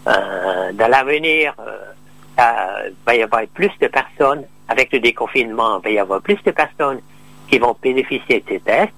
Euh, 0.06 0.72
dans 0.72 0.88
l'avenir, 0.88 1.54
euh, 1.60 2.88
il 2.88 2.94
va 3.06 3.14
y 3.14 3.22
avoir 3.22 3.42
plus 3.54 3.70
de 3.80 3.86
personnes 3.86 4.44
avec 4.68 4.92
le 4.92 5.00
déconfinement. 5.00 5.78
Il 5.78 5.84
va 5.84 5.90
y 5.90 5.98
avoir 5.98 6.20
plus 6.20 6.42
de 6.44 6.50
personnes 6.50 7.00
qui 7.48 7.58
vont 7.58 7.76
bénéficier 7.80 8.40
de 8.40 8.44
ces 8.48 8.60
tests, 8.60 8.92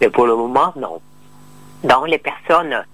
mais 0.00 0.08
pour 0.08 0.26
le 0.26 0.34
moment, 0.34 0.72
non. 0.76 1.00
Donc, 1.84 2.08
les 2.08 2.18
personnes 2.18 2.84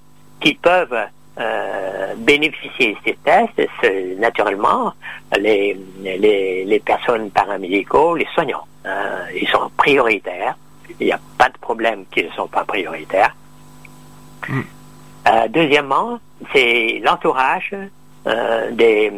qui 0.41 0.55
peuvent 0.55 1.07
euh, 1.39 2.15
bénéficier 2.17 2.93
de 2.93 2.99
ces 3.05 3.15
tests, 3.25 3.71
c'est 3.81 4.17
naturellement 4.19 4.93
les, 5.39 5.77
les, 6.03 6.83
personnes 6.85 7.31
paramédicaux, 7.31 8.15
les 8.15 8.27
soignants. 8.35 8.67
Euh, 8.87 9.25
ils 9.35 9.49
sont 9.49 9.71
prioritaires. 9.77 10.57
Il 11.01 11.07
n'y 11.07 11.13
a 11.13 11.21
pas 11.39 11.49
de 11.49 11.59
problème 11.59 12.05
qu'ils 12.11 12.27
ne 12.27 12.33
sont 12.33 12.47
pas 12.47 12.65
prioritaires. 12.65 13.35
Hmm. 14.49 14.61
Euh, 15.27 15.49
deuxièmement, 15.49 16.19
c'est 16.53 17.01
l'entourage 17.03 17.75
des, 18.71 19.13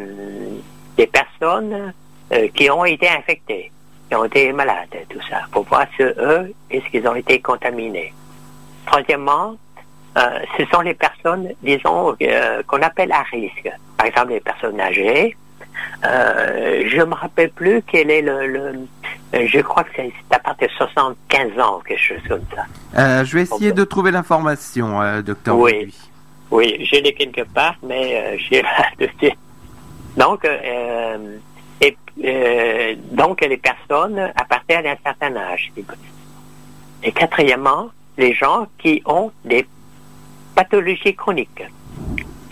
des 0.96 1.06
personnes 1.06 1.92
qui 2.54 2.68
ont 2.70 2.84
été 2.84 3.08
infectées 3.08 3.70
qui 4.08 4.14
ont 4.14 4.25
été 4.25 4.52
malades, 4.52 4.88
tout 5.08 5.20
ça, 5.28 5.42
pour 5.50 5.64
voir 5.64 5.86
si 5.96 6.02
eux, 6.02 6.52
est-ce 6.70 6.84
qu'ils 6.90 7.06
ont 7.08 7.14
été 7.14 7.40
contaminés. 7.40 8.12
Troisièmement, 8.86 9.56
euh, 10.16 10.38
ce 10.56 10.64
sont 10.66 10.80
les 10.80 10.94
personnes, 10.94 11.52
disons, 11.62 12.16
euh, 12.22 12.62
qu'on 12.66 12.82
appelle 12.82 13.12
à 13.12 13.22
risque. 13.22 13.70
Par 13.96 14.06
exemple, 14.06 14.30
les 14.30 14.40
personnes 14.40 14.80
âgées. 14.80 15.36
Euh, 16.04 16.84
je 16.86 17.02
me 17.02 17.14
rappelle 17.14 17.50
plus 17.50 17.82
quel 17.82 18.10
est 18.10 18.22
le, 18.22 18.86
je 19.33 19.61
crois 19.61 19.85
que 19.85 19.90
c'est 19.97 20.12
à 20.30 20.38
partir 20.38 20.68
de 20.68 20.73
75 20.75 21.61
ans, 21.61 21.80
quelque 21.87 22.00
chose 22.00 22.23
comme 22.28 22.45
ça. 22.54 23.25
je 23.25 23.37
vais 23.37 23.42
essayer 23.42 23.73
de 23.73 23.85
trouver 23.85 24.11
l'information, 24.11 25.21
docteur. 25.23 25.56
Oui, 25.59 25.92
oui, 26.50 26.88
je 26.90 27.00
l'ai 27.00 27.12
quelque 27.12 27.42
part, 27.42 27.75
mais 27.83 28.38
j'ai 28.50 28.62
pas 28.62 28.88
de 28.99 29.09
Donc, 30.16 30.47
et 31.80 31.97
donc 33.12 33.40
les 33.42 33.56
personnes 33.56 34.18
à 34.18 34.45
partir 34.45 34.83
d'un 34.83 34.97
certain 35.04 35.37
âge. 35.37 35.73
Et 37.02 37.12
quatrièmement, 37.12 37.90
les 38.16 38.35
gens 38.35 38.66
qui 38.78 39.02
ont 39.04 39.30
des 39.45 39.66
pathologies 40.54 41.14
chroniques. 41.14 41.62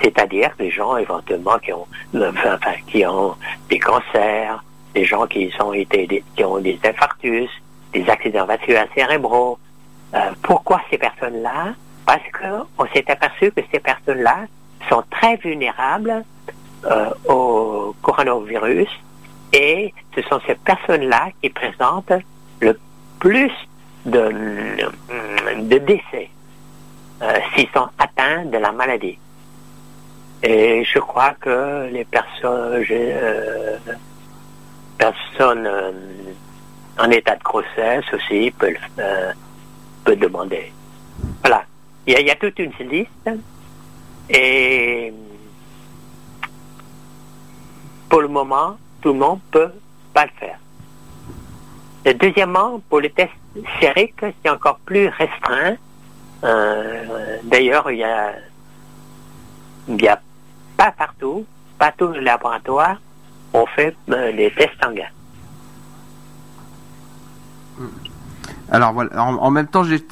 C'est-à-dire 0.03 0.51
les 0.59 0.71
gens 0.71 0.97
éventuellement 0.97 1.59
qui 1.59 1.73
ont, 1.73 1.87
enfin, 2.15 2.75
qui 2.87 3.07
ont 3.07 3.35
des 3.71 3.79
cancers, 3.79 4.63
des 4.95 5.05
gens 5.05 5.27
qui, 5.27 5.51
été, 5.75 6.25
qui 6.37 6.45
ont 6.45 6.59
des 6.59 6.79
infarctus, 6.85 7.51
des 7.93 8.09
accidents 8.09 8.47
vasculaires 8.47 8.89
cérébraux. 8.95 9.59
Euh, 10.15 10.19
pourquoi 10.43 10.81
ces 10.91 10.99
personnes-là? 10.99 11.75
Parce 12.07 12.23
qu'on 12.33 12.87
s'est 12.93 13.11
aperçu 13.11 13.51
que 13.51 13.61
ces 13.73 13.81
personnes-là 13.81 14.47
sont 14.89 15.03
très 15.11 15.37
vulnérables 15.37 16.25
euh, 16.85 17.11
au 17.29 17.95
coronavirus 18.03 18.89
et 19.53 19.95
ce 20.15 20.23
sont 20.23 20.41
ces 20.47 20.55
personnes-là 20.55 21.29
qui 21.41 21.49
présentent 21.49 22.13
le 22.61 22.79
plus 23.19 23.53
de, 24.05 24.31
de 25.61 25.79
décès 25.79 26.29
euh, 27.23 27.39
s'ils 27.55 27.69
sont 27.71 27.89
atteints 27.99 28.45
de 28.45 28.59
la 28.59 28.73
maladie. 28.73 29.19
Et 30.43 30.85
je 30.85 30.99
crois 30.99 31.35
que 31.41 31.89
les 31.91 32.05
personnes, 32.05 32.85
personnes 34.99 35.67
euh, 35.67 35.93
en 36.99 37.11
état 37.11 37.37
de 37.37 37.43
grossesse 37.43 38.05
aussi 38.13 38.51
peuvent, 38.53 38.75
peuvent 40.05 40.19
demander. 40.19 40.73
Voilà. 41.41 41.65
Il 42.07 42.21
y, 42.21 42.31
a, 42.31 42.37
toute 42.37 42.59
une 42.59 42.73
liste. 42.89 43.31
Et 44.29 45.13
pour 48.09 48.21
le 48.21 48.29
moment, 48.29 48.77
tout 49.01 49.13
le 49.13 49.19
monde 49.19 49.41
peut 49.51 49.73
pas 50.13 50.27
le 50.27 50.31
faire. 50.39 50.59
Deuxièmement, 52.17 52.81
pour 52.91 53.01
les 53.01 53.11
tests 53.11 53.33
sériques, 53.81 54.21
c'est 54.21 54.51
encore 54.51 54.79
plus 54.81 55.09
restreint. 55.09 55.77
Euh, 56.45 57.39
d'ailleurs, 57.45 57.91
il 57.91 57.99
y 57.99 58.05
a, 58.05 58.35
il 59.89 60.09
a 60.09 60.21
pas 60.77 60.93
partout, 60.93 61.47
pas 61.79 61.93
tous 61.97 62.13
les 62.13 62.21
laboratoires 62.21 62.99
ont 63.55 63.67
fait 63.67 63.97
euh, 64.11 64.31
les 64.33 64.51
tests 64.51 64.75
sanguins. 64.83 65.09
Alors 68.71 68.93
voilà, 68.93 69.23
en, 69.23 69.51
même 69.51 69.67
temps, 69.67 69.85
j'ai 69.85 70.03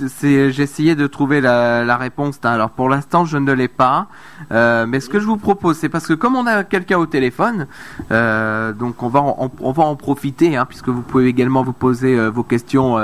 essayé 0.58 0.94
de 0.94 1.06
trouver 1.06 1.40
la, 1.40 1.96
réponse. 1.96 2.38
Hein. 2.44 2.50
Alors 2.50 2.70
pour 2.70 2.88
l'instant, 2.88 3.24
je 3.24 3.38
ne 3.38 3.52
l'ai 3.52 3.68
pas. 3.68 4.08
Euh, 4.52 4.86
mais 4.86 5.00
ce 5.00 5.08
que 5.08 5.20
je 5.20 5.26
vous 5.26 5.38
propose, 5.38 5.78
c'est 5.78 5.88
parce 5.88 6.06
que 6.06 6.12
comme 6.12 6.36
on 6.36 6.46
a 6.46 6.62
quelqu'un 6.64 6.98
au 6.98 7.06
téléphone, 7.06 7.66
euh, 8.10 8.72
donc 8.72 9.02
on 9.02 9.08
va 9.08 9.20
en, 9.20 9.50
on 9.60 9.72
va 9.72 9.84
en 9.84 9.96
profiter, 9.96 10.56
hein, 10.56 10.66
puisque 10.66 10.88
vous 10.88 11.00
pouvez 11.00 11.26
également 11.26 11.62
vous 11.62 11.72
poser 11.72 12.18
euh, 12.18 12.30
vos 12.30 12.42
questions 12.42 12.96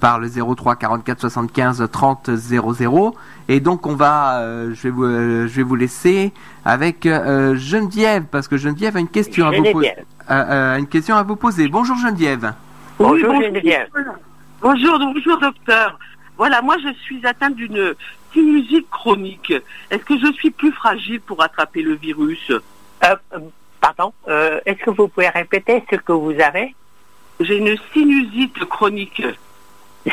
par 0.00 0.18
le 0.18 0.28
03 0.28 0.76
44 0.76 1.20
75 1.20 1.88
30 1.90 2.30
00. 2.36 3.14
Et 3.48 3.60
donc 3.60 3.86
on 3.86 3.94
va, 3.94 4.42
je 4.72 4.82
vais 4.82 4.90
vous, 4.90 5.06
je 5.06 5.56
vais 5.56 5.62
vous 5.62 5.76
laisser 5.76 6.34
avec 6.66 7.04
Geneviève, 7.04 8.24
parce 8.30 8.46
que 8.46 8.58
Geneviève 8.58 8.96
a 8.96 9.00
une 9.00 9.08
question 9.08 9.46
à 9.46 9.52
vous 9.52 9.72
poser. 9.72 9.92
une 10.28 10.86
question 10.86 11.16
à 11.16 11.22
vous 11.22 11.36
poser. 11.36 11.68
Bonjour 11.68 11.96
Geneviève. 11.96 12.52
Bonjour, 12.98 13.40
Geneviève. 13.40 13.88
Bonjour, 14.60 14.98
bonjour 14.98 15.38
docteur. 15.38 15.98
Voilà, 16.36 16.62
moi 16.62 16.76
je 16.78 16.92
suis 17.02 17.24
atteinte 17.26 17.54
d'une 17.56 17.94
sinusite 18.32 18.88
chronique. 18.90 19.52
Est-ce 19.90 20.04
que 20.04 20.18
je 20.18 20.32
suis 20.32 20.50
plus 20.50 20.72
fragile 20.72 21.20
pour 21.20 21.42
attraper 21.42 21.82
le 21.82 21.94
virus? 21.94 22.50
Euh, 23.04 23.16
Pardon, 23.80 24.12
euh, 24.26 24.60
est-ce 24.66 24.82
que 24.82 24.90
vous 24.90 25.06
pouvez 25.06 25.28
répéter 25.28 25.84
ce 25.90 25.96
que 25.96 26.12
vous 26.12 26.34
avez? 26.40 26.74
J'ai 27.40 27.58
une 27.58 27.76
sinusite 27.92 28.64
chronique. 28.64 29.22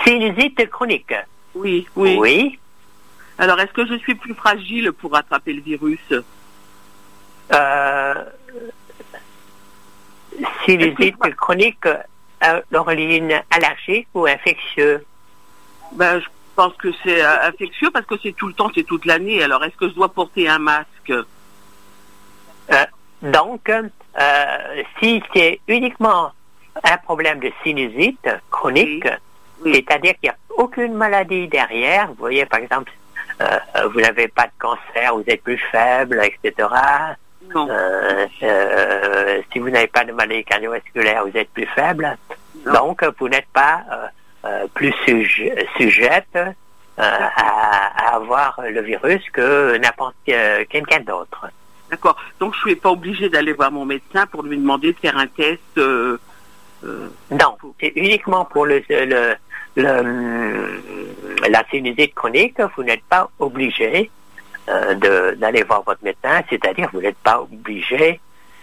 Sinusite 0.06 0.70
chronique 0.70 1.14
Oui, 1.56 1.88
oui. 1.96 2.18
Oui. 2.20 2.60
Alors, 3.40 3.60
est-ce 3.60 3.74
que 3.74 3.86
je 3.88 3.96
suis 3.96 4.16
plus 4.16 4.36
fragile 4.36 4.92
pour 4.92 5.16
attraper 5.16 5.54
le 5.54 5.62
virus? 5.62 6.14
Euh, 7.54 8.14
Sinusite 10.66 11.18
chronique, 11.36 11.88
d'origine 12.72 13.42
allergique 13.52 14.08
ou 14.14 14.26
infectieux? 14.26 15.06
Ben, 15.94 16.20
Je 16.20 16.26
pense 16.56 16.76
que 16.78 16.90
c'est 17.04 17.22
euh, 17.22 17.48
infectieux 17.50 17.92
parce 17.92 18.06
que 18.06 18.16
c'est 18.24 18.32
tout 18.34 18.48
le 18.48 18.54
temps, 18.54 18.72
c'est 18.74 18.84
toute 18.84 19.06
l'année. 19.06 19.44
Alors, 19.44 19.64
est-ce 19.66 19.76
que 19.76 19.90
je 19.90 19.94
dois 19.94 20.10
porter 20.10 20.48
un 20.48 20.60
masque? 20.60 21.12
Euh, 22.72 22.86
Donc, 23.22 23.70
euh, 23.70 24.84
si 25.00 25.22
c'est 25.34 25.60
uniquement 25.68 26.32
un 26.84 26.98
problème 26.98 27.40
de 27.40 27.52
sinusite 27.64 28.30
chronique, 28.50 29.08
c'est-à-dire 29.64 30.14
qu'il 30.20 30.30
n'y 30.30 30.30
a 30.30 30.38
aucune 30.58 30.94
maladie 30.94 31.48
derrière, 31.48 32.08
vous 32.08 32.16
voyez 32.16 32.46
par 32.46 32.60
exemple, 32.60 32.92
vous 33.92 34.00
n'avez 34.00 34.30
pas 34.30 34.44
de 34.44 34.52
cancer, 34.60 35.14
vous 35.14 35.24
êtes 35.28 35.44
plus 35.44 35.62
faible, 35.72 36.22
etc. 36.24 36.70
Euh, 37.56 38.26
euh, 38.44 39.42
si 39.52 39.60
vous 39.60 39.70
n'avez 39.70 39.88
pas 39.88 40.04
de 40.04 40.12
maladie 40.12 40.44
cardiovasculaire, 40.44 41.26
vous 41.26 41.38
êtes 41.38 41.50
plus 41.50 41.68
faible. 41.68 42.18
Donc, 42.66 43.04
vous 43.20 43.30
n'êtes 43.30 43.48
pas 43.54 43.82
euh, 44.46 44.68
plus 44.74 44.94
sujet- 45.06 45.68
sujette 45.78 46.38
à, 46.98 48.12
à 48.12 48.16
avoir 48.16 48.60
le 48.68 48.82
virus 48.82 49.22
que 49.32 49.78
n'importe 49.78 50.16
quelqu'un 50.26 51.00
d'autre. 51.02 51.48
D'accord. 51.90 52.16
Donc 52.40 52.54
je 52.56 52.60
suis 52.62 52.76
pas 52.76 52.90
obligée 52.90 53.30
d'aller 53.30 53.54
voir 53.54 53.72
mon 53.72 53.86
médecin 53.86 54.26
pour 54.28 54.42
lui 54.44 54.58
demander 54.58 54.94
de 54.94 54.98
faire 54.98 55.18
un 55.18 55.28
test. 55.28 55.60
Non, 55.78 57.58
c'est 57.80 57.94
uniquement 57.96 58.46
pour 58.46 58.66
le, 58.66 58.82
le, 58.90 59.36
le- 59.76 60.82
la 61.50 61.64
sinusite 61.70 62.14
chronique, 62.16 62.58
vous 62.76 62.84
n'êtes 62.84 63.04
pas 63.04 63.30
obligé 63.40 64.10
euh, 64.70 64.94
de- 64.96 65.36
d'aller 65.38 65.64
voir 65.64 65.84
votre 65.84 66.04
médecin, 66.04 66.42
c'est-à-dire 66.50 66.90
vous 66.94 67.02
n'êtes 67.02 67.18
pas 67.18 67.42
obligé 67.42 68.20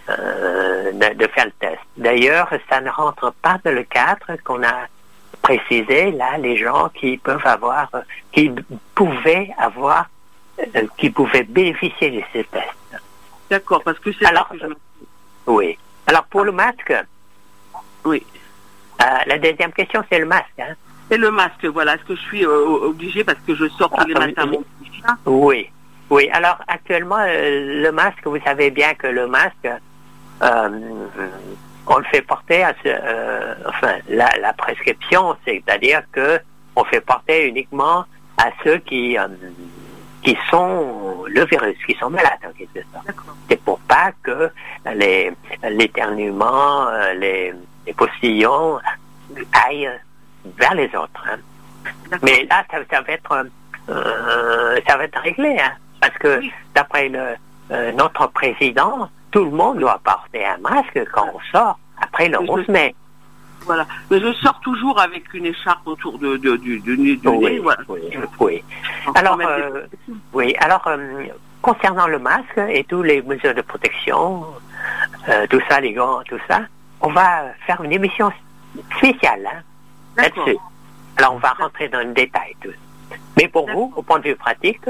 euh, 0.08 0.90
de, 0.92 1.26
faire 1.28 1.44
le 1.46 1.52
test. 1.52 1.78
D'ailleurs, 1.96 2.48
ça 2.68 2.80
ne 2.80 2.90
rentre 2.90 3.32
pas 3.40 3.58
dans 3.64 3.72
le 3.74 3.84
cadre 3.84 4.36
qu'on 4.42 4.62
a 4.64 4.86
précisé, 5.42 6.10
là, 6.12 6.38
les 6.38 6.56
gens 6.56 6.88
qui 6.88 7.18
peuvent 7.18 7.46
avoir, 7.46 7.88
qui 8.32 8.50
pouvaient 8.96 9.50
avoir, 9.58 10.06
euh, 10.58 10.86
qui 10.98 11.10
pouvaient 11.10 11.44
bénéficier 11.44 12.10
de 12.10 12.22
ces 12.32 12.44
tests. 12.44 12.66
D'accord, 13.48 13.82
parce 13.84 13.98
que 14.00 14.10
c'est 14.12 14.26
Alors, 14.26 14.48
que 14.48 14.58
je 14.58 14.66
Oui. 15.46 15.78
Alors, 16.06 16.24
pour 16.24 16.42
le 16.44 16.52
masque, 16.52 16.92
Oui. 18.04 18.24
euh, 19.02 19.04
la 19.26 19.38
deuxième 19.38 19.72
question, 19.72 20.02
c'est 20.10 20.18
le 20.18 20.26
masque. 20.26 20.58
Hein? 20.58 20.74
C'est 21.08 21.18
le 21.18 21.30
masque, 21.30 21.64
voilà. 21.66 21.94
Est-ce 21.94 22.04
que 22.04 22.16
je 22.16 22.20
suis 22.22 22.44
obligée 22.46 23.22
parce 23.22 23.38
que 23.46 23.54
je 23.54 23.68
sors 23.68 23.90
tous 23.90 24.06
les 24.06 24.14
Ah, 24.16 24.26
matins 24.26 24.46
mon 24.46 24.64
Oui, 25.26 25.70
oui. 26.14 26.24
Alors 26.38 26.58
actuellement, 26.76 27.18
euh, 27.20 27.82
le 27.84 27.90
masque, 27.92 28.24
vous 28.32 28.40
savez 28.48 28.70
bien 28.70 28.92
que 28.94 29.06
le 29.08 29.26
masque, 29.38 29.68
euh, 30.42 30.68
on 31.86 31.98
le 31.98 32.04
fait 32.12 32.22
porter 32.22 32.60
à 32.70 32.72
ce, 32.82 32.88
euh, 32.88 33.54
enfin, 33.70 33.94
la, 34.08 34.28
la 34.40 34.52
prescription, 34.52 35.36
c'est-à-dire 35.44 36.02
que 36.16 36.28
on 36.76 36.84
fait 36.84 37.00
porter 37.12 37.48
uniquement 37.52 37.98
à 38.38 38.48
ceux 38.62 38.78
qui 38.78 39.16
qui 40.24 40.34
sont 40.50 41.24
le 41.36 41.44
virus, 41.52 41.76
qui 41.86 41.94
sont 42.00 42.10
malades 42.18 42.44
en 42.48 42.52
quelque 42.58 42.82
sorte. 42.92 43.08
C'est 43.48 43.60
pour 43.66 43.78
pas 43.80 44.08
que 44.26 44.50
les 44.94 45.32
l'éternuement, 45.80 46.88
les, 47.22 47.52
les 47.86 47.92
postillons 48.00 48.78
aillent 49.64 49.90
vers 50.60 50.74
les 50.74 50.90
autres. 51.02 51.24
hein. 51.30 51.38
Mais 52.22 52.46
là, 52.50 52.58
ça, 52.70 52.78
ça 52.90 53.00
va 53.00 53.12
être, 53.12 53.32
euh, 53.88 54.80
ça 54.86 54.96
va 54.96 55.04
être 55.04 55.20
réglé, 55.20 55.56
hein, 55.60 55.72
parce 56.02 56.18
que 56.18 56.42
d'après 56.74 57.08
le, 57.08 57.20
euh, 57.70 57.92
notre 57.92 58.26
président, 58.26 59.08
tout 59.30 59.44
le 59.44 59.50
monde 59.52 59.78
doit 59.78 60.00
porter 60.04 60.44
un 60.44 60.58
masque 60.58 61.00
quand 61.14 61.26
on 61.32 61.40
sort 61.56 61.78
après 62.00 62.28
le 62.28 62.38
Oui, 62.40 62.46
11 62.50 62.64
je- 62.66 62.72
mai. 62.72 62.94
Voilà. 63.64 63.86
Mais 64.10 64.18
je 64.20 64.32
sors 64.34 64.58
toujours 64.60 65.00
avec 65.00 65.32
une 65.32 65.46
écharpe 65.46 65.86
autour 65.86 66.18
de, 66.18 66.36
de- 66.36 66.56
du, 66.56 66.80
du 66.80 66.98
nez, 66.98 67.14
du 67.16 67.28
nez, 67.28 67.36
Oui, 67.38 67.58
voilà. 67.58 67.82
oui, 67.88 68.00
oui. 68.40 68.64
Alors, 69.14 69.38
euh, 69.40 69.86
oui. 70.32 70.52
Alors, 70.58 70.84
euh, 70.88 71.26
concernant 71.62 72.08
le 72.08 72.18
masque 72.18 72.58
et 72.68 72.82
toutes 72.82 73.06
les 73.06 73.22
mesures 73.22 73.54
de 73.54 73.62
protection, 73.62 74.44
euh, 75.28 75.46
tout 75.48 75.60
ça, 75.68 75.80
les 75.80 75.92
gants, 75.92 76.22
tout 76.28 76.40
ça, 76.48 76.62
on 77.00 77.10
va 77.12 77.44
faire 77.64 77.80
une 77.84 77.92
émission 77.92 78.32
spéciale 78.96 79.46
hein, 79.46 79.60
là-dessus. 80.16 80.58
Alors, 81.16 81.34
on 81.34 81.38
va 81.38 81.50
rentrer 81.52 81.88
dans 81.88 82.00
le 82.00 82.12
détail. 82.12 82.56
Tout. 82.60 82.70
Mais 83.38 83.46
pour 83.46 83.70
vous, 83.70 83.92
au 83.94 84.02
point 84.02 84.18
de 84.18 84.24
vue 84.30 84.34
pratique, 84.36 84.80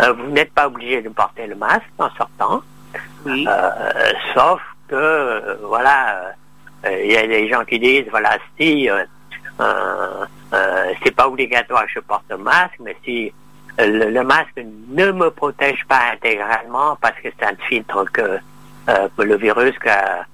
vous 0.00 0.30
n'êtes 0.30 0.52
pas 0.52 0.66
obligé 0.66 1.02
de 1.02 1.08
porter 1.08 1.46
le 1.46 1.54
masque 1.54 1.82
en 1.98 2.10
sortant, 2.10 2.62
Oui. 3.24 3.46
euh, 3.48 4.12
sauf 4.34 4.60
que, 4.88 4.94
euh, 4.94 5.56
voilà, 5.62 6.32
euh, 6.86 7.02
il 7.04 7.12
y 7.12 7.16
a 7.16 7.26
des 7.26 7.48
gens 7.48 7.64
qui 7.64 7.78
disent, 7.78 8.06
voilà, 8.10 8.36
si 8.58 8.90
euh, 8.90 9.04
euh, 9.60 10.24
euh, 10.52 10.92
c'est 11.02 11.12
pas 11.14 11.28
obligatoire 11.28 11.84
que 11.86 11.92
je 11.94 12.00
porte 12.00 12.24
le 12.28 12.38
masque, 12.38 12.76
mais 12.80 12.96
si 13.04 13.32
euh, 13.80 13.86
le, 13.86 14.10
le 14.10 14.24
masque 14.24 14.56
ne 14.88 15.10
me 15.12 15.30
protège 15.30 15.84
pas 15.88 16.00
intégralement 16.12 16.96
parce 17.00 17.18
que 17.20 17.28
ça 17.40 17.52
ne 17.52 17.56
filtre 17.68 18.04
que 18.12 18.38
euh, 18.88 19.08
le 19.18 19.36
virus 19.36 19.78
qu'à 19.78 20.26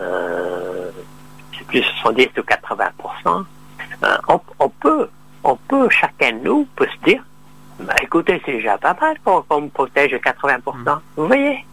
euh, 0.00 0.90
c'est 1.56 1.66
plus 1.66 1.82
70 2.02 2.28
ou 2.38 2.42
80 2.42 2.90
euh, 4.02 4.16
on, 4.28 4.40
on 4.58 4.68
peut, 4.68 5.08
on 5.44 5.56
peut, 5.56 5.88
chacun 5.88 6.32
de 6.32 6.38
nous 6.44 6.66
peut 6.76 6.86
se 6.86 7.04
dire, 7.08 7.22
bah, 7.80 7.94
écoutez, 8.02 8.40
c'est 8.44 8.52
déjà 8.52 8.78
pas 8.78 8.96
mal 9.00 9.16
qu'on 9.24 9.60
me 9.62 9.68
protège 9.68 10.14
à 10.14 10.18
80% 10.18 10.98
Vous 11.16 11.26
voyez? 11.26 11.64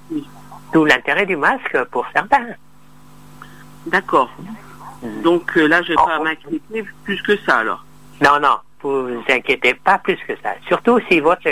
Tout 0.73 0.85
l'intérêt 0.85 1.25
du 1.25 1.35
masque 1.35 1.77
pour 1.91 2.05
certains. 2.13 2.47
D'accord. 3.87 4.29
Mm. 5.03 5.21
Donc 5.21 5.57
euh, 5.57 5.67
là, 5.67 5.81
je 5.81 5.89
vais 5.89 5.95
Oh, 5.97 6.05
pas 6.05 6.17
oh. 6.19 6.23
m'inquiéter 6.23 6.85
plus 7.03 7.21
que 7.21 7.35
ça 7.45 7.57
alors. 7.59 7.83
Non, 8.21 8.39
non, 8.39 8.57
vous 8.81 9.07
vous 9.07 9.23
inquiétez 9.29 9.73
pas 9.73 9.97
plus 9.97 10.17
que 10.27 10.33
ça. 10.43 10.51
Surtout 10.67 10.99
si 11.09 11.19
votre 11.19 11.47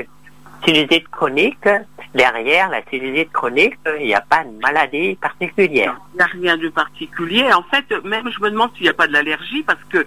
sinusite 0.64 1.08
chronique, 1.10 1.68
derrière 2.14 2.70
la 2.70 2.82
sinusite 2.90 3.32
chronique, 3.32 3.76
il 4.00 4.06
n'y 4.08 4.14
a 4.16 4.22
pas 4.22 4.44
de 4.44 4.52
maladie 4.62 5.16
particulière. 5.16 6.00
Il 6.14 6.18
n'y 6.18 6.22
a 6.22 6.26
rien 6.26 6.58
de 6.58 6.70
particulier. 6.70 7.52
En 7.54 7.64
fait, 7.64 7.86
même 8.04 8.30
je 8.32 8.40
me 8.42 8.52
demande 8.52 8.72
s'il 8.76 8.84
n'y 8.84 8.90
a 8.90 8.94
pas 8.94 9.08
de 9.08 9.14
l'allergie 9.14 9.64
parce 9.64 9.84
que 9.90 10.06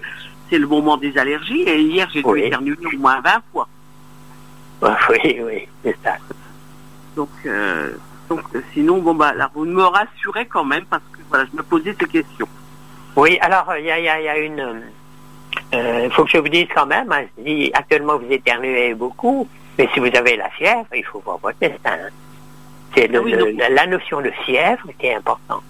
c'est 0.49 0.59
le 0.59 0.67
moment 0.67 0.97
des 0.97 1.17
allergies 1.19 1.63
et 1.63 1.81
hier 1.81 2.09
j'ai 2.13 2.23
dû 2.23 2.29
Oui. 2.29 2.43
éternuer 2.43 2.77
au 2.95 2.99
moins 2.99 3.21
20 3.21 3.31
fois. 3.53 3.69
Oui, 5.11 5.41
oui, 5.43 5.69
c'est 5.85 5.97
ça. 6.03 6.17
Donc, 7.17 7.29
euh, 7.47 7.93
donc 8.29 8.41
euh, 8.55 8.63
sinon, 8.73 8.99
bon 8.99 9.15
bah 9.15 9.33
là, 9.35 9.51
vous 9.55 9.65
me 9.65 9.83
rassurez 9.83 10.47
quand 10.47 10.65
même 10.65 10.85
parce 10.87 11.03
que 11.13 11.19
voilà, 11.29 11.45
je 11.51 11.57
me 11.57 11.63
posais 11.63 11.95
ces 11.99 12.07
questions. 12.07 12.49
Oui, 13.17 13.39
alors 13.41 13.67
il 13.79 13.85
y 13.85 13.91
a, 13.91 13.99
y 14.01 14.09
a- 14.09 14.21
il 14.21 14.25
y 14.25 14.29
a 14.29 14.39
une. 14.39 14.83
Il 15.75 16.11
faut 16.13 16.25
que 16.25 16.31
je 16.31 16.39
vous 16.39 16.49
dise 16.49 16.67
quand 16.75 16.87
même, 16.87 17.11
hein, 17.13 17.25
si 17.45 17.71
actuellement 17.75 18.19
vous 18.19 18.31
éternuez 18.31 18.95
beaucoup, 18.95 19.49
mais 19.79 19.89
si 19.95 20.01
vous 20.01 20.11
avez 20.15 20.37
la 20.37 20.49
fièvre, 20.51 20.87
il 20.95 21.05
faut 21.05 21.21
voir 21.21 21.39
votre 21.39 21.57
médecin. 21.61 21.79
hein. 21.87 22.09
C'est 22.95 23.11
Ah 23.15 23.21
oui, 23.23 23.35
la, 23.71 23.87
notion 23.87 24.21
de 24.21 24.31
fièvre 24.45 24.87
qui 24.99 25.07
est 25.07 25.15
importante. 25.15 25.63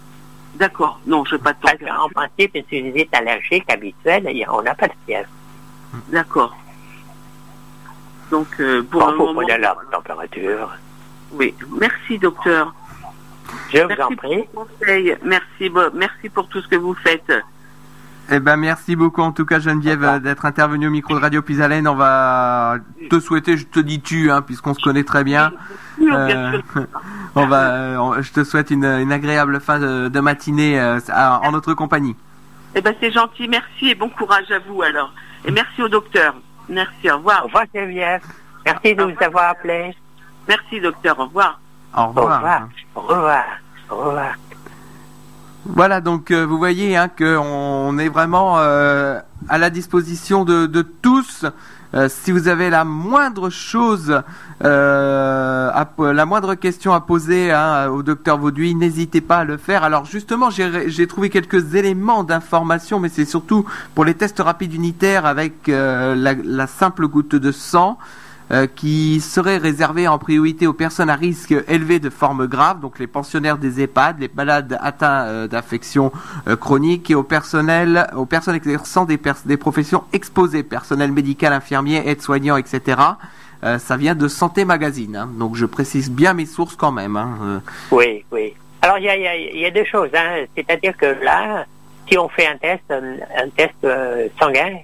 D'accord. 0.55 0.99
Non, 1.07 1.25
je 1.25 1.37
n'ai 1.37 1.41
pas 1.41 1.53
de 1.53 1.85
qu'en 1.85 2.09
principe, 2.09 2.53
une 2.55 2.65
sinusite 2.69 3.15
allergique 3.15 3.71
habituelle, 3.71 4.25
il 4.31 4.39
y 4.39 4.45
a- 4.45 4.53
on 4.53 4.63
n'a 4.63 4.75
pas 4.75 4.89
de 4.89 4.93
fièvre. 5.07 5.29
D'accord. 6.09 6.57
Donc 8.33 8.49
pour 8.91 9.01
Bon, 9.01 9.17
moment, 9.17 9.43
prenez 9.43 9.59
la 9.59 9.77
température. 9.93 10.71
oui. 11.33 11.55
Merci 11.81 12.19
docteur. 12.19 12.75
Je 13.73 13.83
vous 13.83 13.89
Merci 13.89 14.03
en 14.03 14.07
pour 14.09 14.17
prie. 14.17 14.45
vos 14.55 14.65
conseils. 14.65 15.17
Merci, 15.23 15.71
merci 15.95 16.29
pour 16.31 16.49
tout 16.49 16.61
ce 16.63 16.67
que 16.69 16.77
vous 16.77 16.95
faites. 16.95 17.31
Eh 18.31 18.39
ben 18.41 18.57
merci 18.57 18.97
beaucoup 18.97 19.21
en 19.21 19.33
tout 19.33 19.45
cas 19.45 19.59
Geneviève 19.59 20.05
euh, 20.05 20.19
d'être 20.21 20.47
intervenue 20.47 20.87
au 20.87 20.91
micro 20.91 21.15
de 21.15 21.21
Radio 21.21 21.43
Pisalène. 21.43 21.87
On 21.89 21.95
va 21.97 22.77
te 23.11 23.21
souhaiter, 23.21 23.57
je 23.59 23.67
te 23.67 23.81
dis 23.81 24.01
tu, 24.01 24.31
hein, 24.31 24.41
puisqu'on 24.43 24.73
se 24.75 24.81
connaît 24.81 25.05
très 25.05 25.25
bien. 25.25 25.53
Bien 25.99 26.07
sûr. 26.29 26.63
Euh, 26.77 26.83
on 27.35 27.47
va, 27.47 27.61
euh, 27.73 27.97
on- 27.99 28.23
je 28.23 28.33
te 28.33 28.45
souhaite 28.45 28.71
une, 28.71 28.85
une 28.87 29.13
agréable 29.13 29.61
fin 29.61 29.79
de, 29.79 30.09
de 30.09 30.21
matinée 30.21 30.81
euh, 30.81 30.99
en 31.13 31.51
notre 31.53 31.75
compagnie. 31.75 32.17
Eh 32.75 32.81
ben 32.81 32.95
c'est 33.01 33.11
gentil, 33.11 33.49
merci 33.49 33.91
et 33.91 33.95
bon 33.95 34.09
courage 34.09 34.51
à 34.51 34.61
vous 34.61 34.81
alors. 34.83 35.13
Et 35.45 35.51
merci 35.51 35.83
au 35.83 35.89
docteur. 35.89 36.35
Merci, 36.73 37.11
au 37.11 37.15
Au 37.15 37.17
revoir. 37.19 37.45
revoir, 37.45 37.65
Geneviève. 37.75 38.23
Merci 38.65 38.95
de 38.95 39.05
nous 39.05 39.17
avoir 39.21 39.51
appelés. 39.51 39.95
Merci 40.49 40.81
docteur, 40.81 41.19
au 41.21 41.25
revoir. 41.25 41.61
Au 41.97 42.01
Au 42.01 42.07
revoir. 42.09 42.37
revoir. 42.37 42.69
Au 42.95 43.01
revoir. 43.03 43.45
Au 43.91 43.97
revoir. 43.97 44.35
Voilà, 45.67 46.01
donc 46.01 46.31
euh, 46.31 46.45
vous 46.45 46.59
voyez 46.59 46.97
hein, 46.97 47.09
qu'on 47.09 47.97
est 47.99 48.09
vraiment 48.09 48.59
euh, 48.59 49.21
à 49.49 49.59
la 49.59 49.71
disposition 49.71 50.45
de, 50.45 50.67
de 50.67 50.83
tous. 50.83 51.45
Euh, 51.95 52.09
si 52.09 52.33
vous 52.33 52.49
avez 52.49 52.71
la 52.71 52.85
moindre 52.85 53.51
chose, 53.51 54.23
euh, 54.65 55.71
la 55.99 56.27
moindre 56.27 56.55
question 56.55 56.95
à 56.95 57.01
poser 57.01 57.53
hein, 57.53 57.89
au 57.89 58.03
docteur 58.03 58.39
Vauduit, 58.39 58.75
n'hésitez 58.75 59.21
pas 59.21 59.39
à 59.39 59.45
le 59.45 59.57
faire. 59.59 59.85
Alors 59.85 60.05
justement, 60.07 60.49
j'ai 60.51 61.07
trouvé 61.07 61.29
quelques 61.29 61.75
éléments 61.75 62.25
d'information, 62.25 62.99
mais 62.99 63.09
c'est 63.09 63.25
surtout 63.25 63.67
pour 63.95 64.05
les 64.05 64.15
tests 64.15 64.41
rapides 64.41 64.75
unitaires 64.75 65.27
avec 65.27 65.69
euh, 65.69 66.15
la 66.15 66.67
simple 66.67 67.07
goutte 67.09 67.37
de 67.37 67.53
sang 67.53 67.99
euh, 68.53 68.67
qui 68.67 69.21
serait 69.21 69.57
réservé 69.57 70.07
en 70.09 70.19
priorité 70.19 70.67
aux 70.67 70.73
personnes 70.73 71.09
à 71.11 71.15
risque 71.17 71.55
élevé 71.69 72.01
de 72.01 72.11
formes 72.11 72.47
graves, 72.47 72.81
donc 72.81 72.99
les 72.99 73.07
pensionnaires 73.07 73.57
des 73.59 73.81
EHPAD, 73.81 74.21
les 74.21 74.31
malades 74.35 74.79
atteints 74.81 75.25
euh, 75.27 75.49
d'infections 75.49 76.13
euh, 76.49 76.57
chroniques 76.57 77.11
et 77.11 77.15
au 77.15 77.23
personnel, 77.23 78.07
aux 78.15 78.27
personnes 78.27 78.55
exerçant 78.55 79.05
des, 79.07 79.19
professions 79.57 80.05
exposées, 80.13 80.63
personnel 80.63 81.13
médical, 81.13 81.53
infirmier, 81.53 82.03
aide-soignant, 82.09 82.57
etc. 82.57 83.01
Euh, 83.65 83.79
ça 83.79 83.97
vient 83.97 84.15
de 84.15 84.29
Santé 84.29 84.65
Magazine, 84.65 85.17
hein. 85.17 85.31
donc 85.39 85.57
je 85.57 85.65
précise 85.67 86.11
bien 86.11 86.35
mes 86.35 86.47
sources 86.47 86.77
quand 86.77 86.93
même. 86.93 87.17
hein. 87.17 87.63
Oui, 87.91 88.25
oui. 88.33 88.55
Alors, 88.83 88.99
il 88.99 89.05
y 89.05 89.09
a, 89.09 89.17
y 89.17 89.27
a- 89.29 89.37
y 89.37 89.65
a 89.65 89.71
deux 89.71 89.85
choses. 89.85 90.11
Hein. 90.15 90.45
C'est-à-dire 90.57 90.97
que 90.97 91.07
là, 91.25 91.65
si 92.09 92.19
on 92.19 92.29
fait 92.29 92.49
un 92.49 92.57
test, 92.57 92.83
un, 92.91 93.49
test 93.57 93.75
sanguin, 94.41 94.79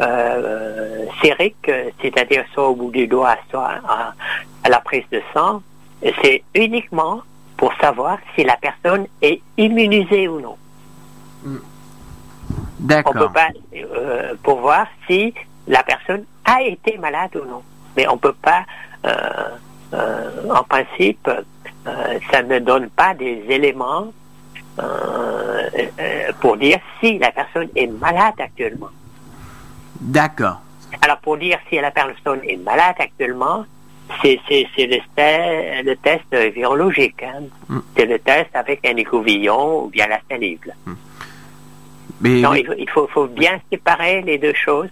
euh, 0.00 1.04
sérique, 1.22 1.68
euh, 1.68 1.90
c'est-à-dire 2.00 2.44
soit 2.52 2.68
au 2.68 2.74
bout 2.74 2.90
du 2.90 3.06
doigt, 3.06 3.36
soit 3.50 3.74
à, 3.88 4.12
à 4.64 4.68
la 4.68 4.80
prise 4.80 5.04
de 5.12 5.20
sang, 5.32 5.62
c'est 6.22 6.42
uniquement 6.54 7.20
pour 7.56 7.72
savoir 7.80 8.18
si 8.34 8.44
la 8.44 8.56
personne 8.56 9.06
est 9.22 9.40
immunisée 9.56 10.28
ou 10.28 10.40
non. 10.40 10.56
On 11.46 11.50
peut 11.50 11.60
D'accord. 12.80 13.32
pas 13.32 13.48
euh, 13.74 14.34
pour 14.42 14.60
voir 14.60 14.86
si 15.06 15.32
la 15.66 15.82
personne 15.82 16.24
a 16.44 16.62
été 16.62 16.98
malade 16.98 17.30
ou 17.36 17.44
non. 17.46 17.62
Mais 17.96 18.06
on 18.08 18.18
peut 18.18 18.34
pas, 18.34 18.64
euh, 19.06 19.10
euh, 19.94 20.50
en 20.50 20.62
principe, 20.64 21.28
euh, 21.28 22.18
ça 22.30 22.42
ne 22.42 22.58
donne 22.58 22.90
pas 22.90 23.14
des 23.14 23.44
éléments 23.48 24.12
euh, 24.78 25.70
euh, 26.00 26.32
pour 26.40 26.56
dire 26.56 26.78
si 27.00 27.18
la 27.18 27.30
personne 27.30 27.68
est 27.76 27.86
malade 27.86 28.34
actuellement. 28.38 28.90
D'accord. 30.04 30.60
Alors 31.02 31.18
pour 31.18 31.36
dire 31.38 31.58
si 31.68 31.76
la 31.80 31.90
personne 31.90 32.40
est 32.46 32.56
malade 32.58 32.94
actuellement, 32.98 33.64
c'est 34.22 34.38
le, 34.48 35.82
le 35.82 35.94
test 35.96 36.54
virologique. 36.54 37.22
hein. 37.22 37.42
Mm. 37.68 37.78
C'est 37.96 38.06
le 38.06 38.18
test 38.18 38.50
avec 38.54 38.86
un 38.86 38.96
écouvillon 38.96 39.84
ou 39.84 39.88
bien 39.88 40.06
la 40.06 40.20
salive. 40.30 40.60
là. 40.66 40.74
Mais 42.20 42.40
Non, 42.40 42.54
il 42.54 42.64
faut, 42.66 42.74
il 42.78 42.88
faut, 42.90 43.08
faut 43.08 43.26
bien 43.26 43.58
séparer 43.72 44.22
les 44.22 44.38
deux 44.38 44.54
choses. 44.54 44.88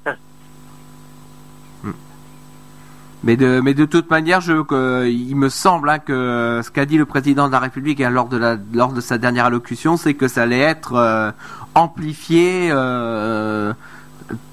Mais 3.24 3.36
de, 3.36 3.60
mais 3.60 3.72
de 3.72 3.84
toute 3.84 4.10
manière, 4.10 4.40
je, 4.40 4.62
que, 4.62 5.06
il 5.08 5.36
me 5.36 5.48
semble 5.48 5.88
hein, 5.90 6.00
que 6.00 6.60
ce 6.64 6.70
qu'a 6.72 6.84
dit 6.86 6.98
le 6.98 7.06
président 7.06 7.46
de 7.46 7.52
la 7.52 7.60
République 7.60 8.00
hein, 8.00 8.10
lors, 8.10 8.26
de 8.26 8.36
la, 8.36 8.56
lors 8.74 8.92
de 8.92 9.00
sa 9.00 9.16
dernière 9.16 9.44
allocution, 9.44 9.96
c'est 9.96 10.14
que 10.14 10.26
ça 10.26 10.42
allait 10.42 10.58
être 10.58 10.94
euh, 10.94 11.30
amplifié 11.76 12.70
euh, 12.72 13.72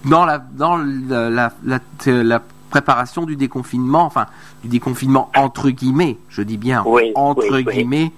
dans, 0.05 0.25
la, 0.25 0.37
dans 0.39 0.77
la, 0.77 1.29
la, 1.29 1.51
la- 1.65 1.79
la 2.23 2.41
préparation 2.69 3.23
du 3.25 3.35
déconfinement, 3.35 4.03
enfin 4.05 4.27
du 4.63 4.69
déconfinement 4.69 5.31
entre 5.35 5.69
guillemets, 5.71 6.17
je 6.29 6.41
dis 6.43 6.57
bien 6.57 6.83
Oui, 6.85 7.11
entre 7.15 7.47
oui, 7.51 7.63
oui. 7.65 7.73
guillemets, 7.73 8.11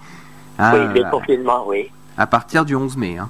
hein, 0.59 0.71
oui, 0.93 0.99
le 1.01 1.09
confinement, 1.09 1.63
oui. 1.67 1.89
à 2.17 2.27
partir 2.27 2.65
du 2.65 2.75
11 2.75 2.97
mai. 2.97 3.17
Hein. 3.17 3.29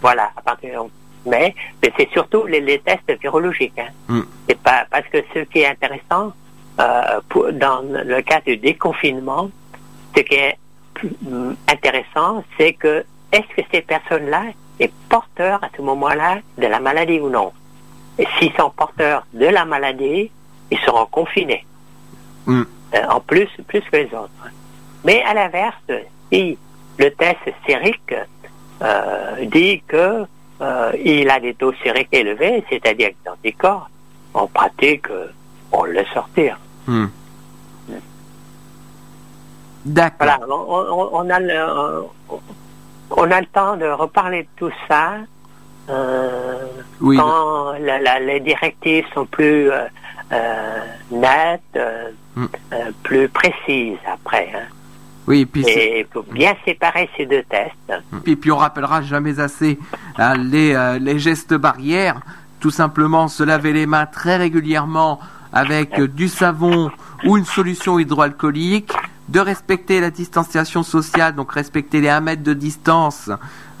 Voilà, 0.00 0.30
à 0.36 0.40
partir 0.42 0.84
de- 0.84 0.90
mais, 1.28 1.54
mais 1.82 1.92
c'est 1.96 2.08
surtout 2.12 2.46
les, 2.46 2.60
les 2.60 2.78
tests 2.80 3.12
virologiques. 3.20 3.78
Hein. 3.78 3.90
Mm. 4.08 4.20
C'est 4.48 4.58
pas 4.58 4.84
parce 4.90 5.06
que 5.08 5.18
ce 5.34 5.40
qui 5.40 5.60
est 5.60 5.66
intéressant 5.68 6.32
euh, 6.80 7.20
pour- 7.28 7.52
dans 7.52 7.82
le 7.82 8.20
cas 8.22 8.40
du 8.40 8.56
déconfinement, 8.56 9.50
ce 10.16 10.22
qui 10.22 10.34
est 10.34 10.56
mm, 11.22 11.52
intéressant, 11.68 12.44
c'est 12.58 12.72
que 12.74 13.04
est-ce 13.32 13.56
que 13.60 13.62
ces 13.72 13.80
personnes-là 13.82 14.42
est 14.80 14.92
porteurs 15.08 15.62
à 15.62 15.68
ce 15.76 15.82
moment-là 15.82 16.38
de 16.58 16.66
la 16.66 16.80
maladie 16.80 17.20
ou 17.20 17.28
non 17.28 17.52
Et 18.18 18.26
s'ils 18.38 18.52
sont 18.54 18.70
porteurs 18.70 19.26
de 19.32 19.46
la 19.46 19.64
maladie, 19.64 20.30
ils 20.70 20.78
seront 20.80 21.06
confinés. 21.06 21.64
Mm. 22.46 22.62
Euh, 22.94 23.04
en 23.08 23.20
plus, 23.20 23.48
plus 23.66 23.80
que 23.90 23.96
les 23.96 24.06
autres. 24.14 24.30
Mais 25.04 25.22
à 25.22 25.34
l'inverse, 25.34 25.76
si 26.32 26.58
le 26.98 27.10
test 27.10 27.38
sérique 27.66 28.14
euh, 28.82 29.44
dit 29.46 29.82
que 29.86 30.24
euh, 30.60 30.92
il 31.02 31.28
a 31.30 31.40
des 31.40 31.54
taux 31.54 31.72
sériques 31.82 32.08
élevés, 32.12 32.64
c'est-à-dire 32.68 33.10
des 33.24 33.30
anticorps, 33.30 33.88
en 34.34 34.46
pratique, 34.46 35.08
euh, 35.10 35.26
on 35.72 35.84
le 35.84 36.04
sortir. 36.12 36.58
D'accord. 39.84 40.16
Voilà, 40.18 40.38
on, 40.48 40.52
on- 40.78 41.10
on 41.12 41.30
a 41.30 41.40
le, 41.40 42.04
on 43.16 43.30
a 43.30 43.40
le 43.40 43.46
temps 43.46 43.76
de 43.76 43.86
reparler 43.86 44.42
de 44.44 44.48
tout 44.56 44.70
ça 44.88 45.14
euh, 45.90 46.66
Oui. 47.00 47.16
quand 47.16 47.72
la- 47.80 48.00
la- 48.00 48.20
les 48.20 48.40
directives 48.40 49.04
sont 49.14 49.26
plus 49.26 49.70
euh, 49.70 49.84
euh, 50.32 50.78
nettes, 51.10 51.60
euh, 51.76 52.10
Mm. 52.36 52.46
euh, 52.72 52.76
plus 53.02 53.28
précises 53.28 53.98
après. 54.10 54.50
hein. 54.54 54.66
Oui, 55.26 55.40
et 55.42 55.46
puis 55.46 55.62
il 55.68 56.06
faut 56.12 56.22
bien 56.22 56.54
séparer 56.64 57.08
ces 57.16 57.26
deux 57.26 57.42
tests. 57.44 57.92
Et 58.26 58.34
puis 58.36 58.50
on 58.50 58.56
rappellera 58.56 59.02
jamais 59.02 59.38
assez 59.38 59.78
hein, 60.18 60.34
les, 60.36 60.74
les 61.00 61.18
gestes 61.20 61.54
barrières, 61.54 62.20
tout 62.58 62.70
simplement 62.70 63.28
se 63.28 63.44
laver 63.44 63.72
les 63.72 63.86
mains 63.86 64.06
très 64.06 64.36
régulièrement 64.36 65.20
avec 65.52 66.00
du 66.00 66.26
savon 66.28 66.90
ou 67.24 67.36
une 67.36 67.44
solution 67.44 67.98
hydroalcoolique, 68.00 68.92
de 69.28 69.40
respecter 69.40 70.00
la 70.00 70.10
distanciation 70.10 70.82
sociale, 70.82 71.34
donc 71.34 71.52
respecter 71.52 72.00
les 72.00 72.08
1 72.08 72.20
mètre 72.20 72.42
de 72.42 72.52
distance 72.54 73.30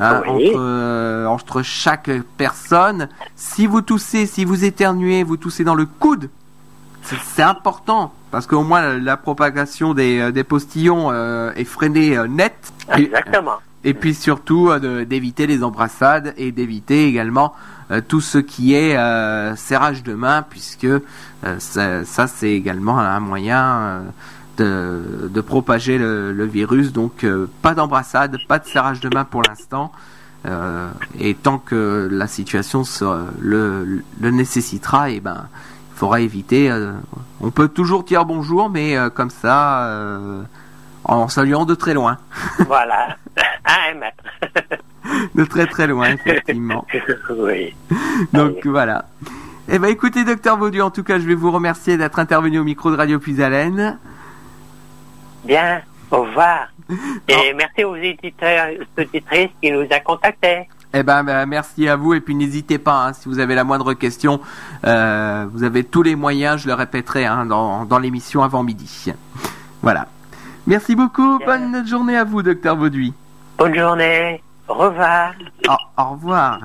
hein, 0.00 0.22
Oui. 0.28 0.48
entre, 0.48 0.58
euh, 0.60 1.26
entre 1.26 1.62
chaque 1.62 2.10
personne. 2.36 3.08
Si 3.36 3.66
vous 3.66 3.82
toussez, 3.82 4.26
si 4.26 4.44
vous 4.44 4.64
éternuez, 4.64 5.22
vous 5.24 5.36
toussez 5.36 5.64
dans 5.64 5.74
le 5.74 5.86
coude, 5.86 6.30
c'est 7.02 7.42
important 7.42 8.12
parce 8.30 8.46
qu'au 8.46 8.62
moins 8.62 8.80
la, 8.80 8.98
la 8.98 9.16
propagation 9.16 9.92
des, 9.92 10.20
euh, 10.20 10.30
des 10.30 10.44
postillons 10.44 11.10
euh, 11.10 11.50
est 11.56 11.64
freinée 11.64 12.16
euh, 12.16 12.28
net. 12.28 12.54
Et- 12.96 13.02
Exactement. 13.02 13.56
et 13.84 13.92
puis 13.94 14.14
surtout 14.14 14.70
d'éviter 14.78 15.46
les 15.48 15.62
embrassades 15.64 16.32
et 16.36 16.52
d'éviter 16.52 17.06
également 17.08 17.52
tout 18.08 18.20
ce 18.22 18.38
qui 18.38 18.72
est 18.74 18.96
serrage 19.56 20.02
de 20.04 20.14
main, 20.14 20.42
puisque 20.48 20.86
ça, 21.58 22.04
ça, 22.04 22.26
c'est 22.28 22.52
également 22.52 22.98
un 22.98 23.20
moyen 23.20 24.02
de, 24.58 25.28
de 25.32 25.40
propager 25.40 25.98
le, 25.98 26.32
le 26.32 26.44
virus. 26.44 26.92
Donc 26.92 27.24
euh, 27.24 27.48
pas 27.62 27.74
d'embrassade, 27.74 28.36
pas 28.48 28.58
de 28.58 28.66
serrage 28.66 29.00
de 29.00 29.08
main 29.14 29.24
pour 29.24 29.42
l'instant. 29.42 29.92
Euh, 30.44 30.88
et 31.20 31.34
tant 31.34 31.58
que 31.58 32.08
la 32.10 32.26
situation 32.26 32.82
le, 33.40 34.02
le 34.20 34.30
nécessitera, 34.30 35.10
et 35.10 35.20
ben 35.20 35.46
il 35.94 35.98
faudra 35.98 36.20
éviter. 36.20 36.70
euh, 36.70 36.92
on 37.40 37.50
peut 37.50 37.68
toujours 37.68 38.02
dire 38.02 38.24
bonjour, 38.24 38.68
mais 38.70 38.96
comme 39.14 39.30
ça, 39.30 39.88
en 41.04 41.28
saluant 41.28 41.64
de 41.64 41.74
très 41.74 41.94
loin. 41.94 42.18
voilà. 42.66 43.16
À 43.64 43.90
un 43.92 43.94
mètre. 43.98 44.24
de 45.34 45.44
très 45.44 45.66
très 45.66 45.86
loin, 45.86 46.10
effectivement. 46.10 46.86
oui. 47.38 47.74
Donc 48.32 48.52
Allez. 48.52 48.70
voilà. 48.70 49.06
Eh 49.68 49.78
ben 49.78 49.88
écoutez, 49.88 50.24
docteur 50.24 50.56
Baudu, 50.58 50.82
en 50.82 50.90
tout 50.90 51.04
cas, 51.04 51.18
je 51.20 51.24
vais 51.26 51.34
vous 51.36 51.50
remercier 51.52 51.96
d'être 51.96 52.18
intervenu 52.18 52.58
au 52.58 52.64
micro 52.64 52.90
de 52.90 52.96
Radio 52.96 53.18
Puis-Haleine. 53.20 53.96
Bien. 55.44 55.82
Au 56.10 56.22
revoir. 56.22 56.68
Et 57.28 57.54
merci 57.54 57.84
aux 57.84 57.96
éditeurs 57.96 58.66
et 58.68 58.78
aux 58.80 59.00
auditrices 59.00 59.50
qui 59.62 59.70
nous 59.70 59.82
ont 59.82 60.00
contactés. 60.04 60.68
Eh 60.94 61.02
ben, 61.02 61.24
ben, 61.24 61.46
merci 61.46 61.88
à 61.88 61.96
vous 61.96 62.12
et 62.12 62.20
puis 62.20 62.34
n'hésitez 62.34 62.78
pas 62.78 63.06
hein, 63.06 63.12
si 63.14 63.26
vous 63.26 63.38
avez 63.38 63.54
la 63.54 63.64
moindre 63.64 63.94
question, 63.94 64.40
euh, 64.84 65.46
vous 65.50 65.64
avez 65.64 65.84
tous 65.84 66.02
les 66.02 66.16
moyens, 66.16 66.60
je 66.60 66.66
le 66.68 66.74
répéterai 66.74 67.24
hein, 67.24 67.46
dans, 67.46 67.86
dans 67.86 67.98
l'émission 67.98 68.42
avant 68.42 68.62
midi. 68.62 69.06
Voilà. 69.80 70.06
Merci 70.66 70.94
beaucoup, 70.94 71.38
Bien. 71.38 71.46
bonne 71.46 71.86
journée 71.86 72.16
à 72.18 72.24
vous, 72.24 72.42
docteur 72.42 72.76
Bauduit. 72.76 73.14
Bonne 73.56 73.74
journée. 73.74 74.42
Au 74.68 74.74
revoir. 74.74 75.32
Au, 75.66 76.02
au 76.02 76.10
revoir. 76.10 76.60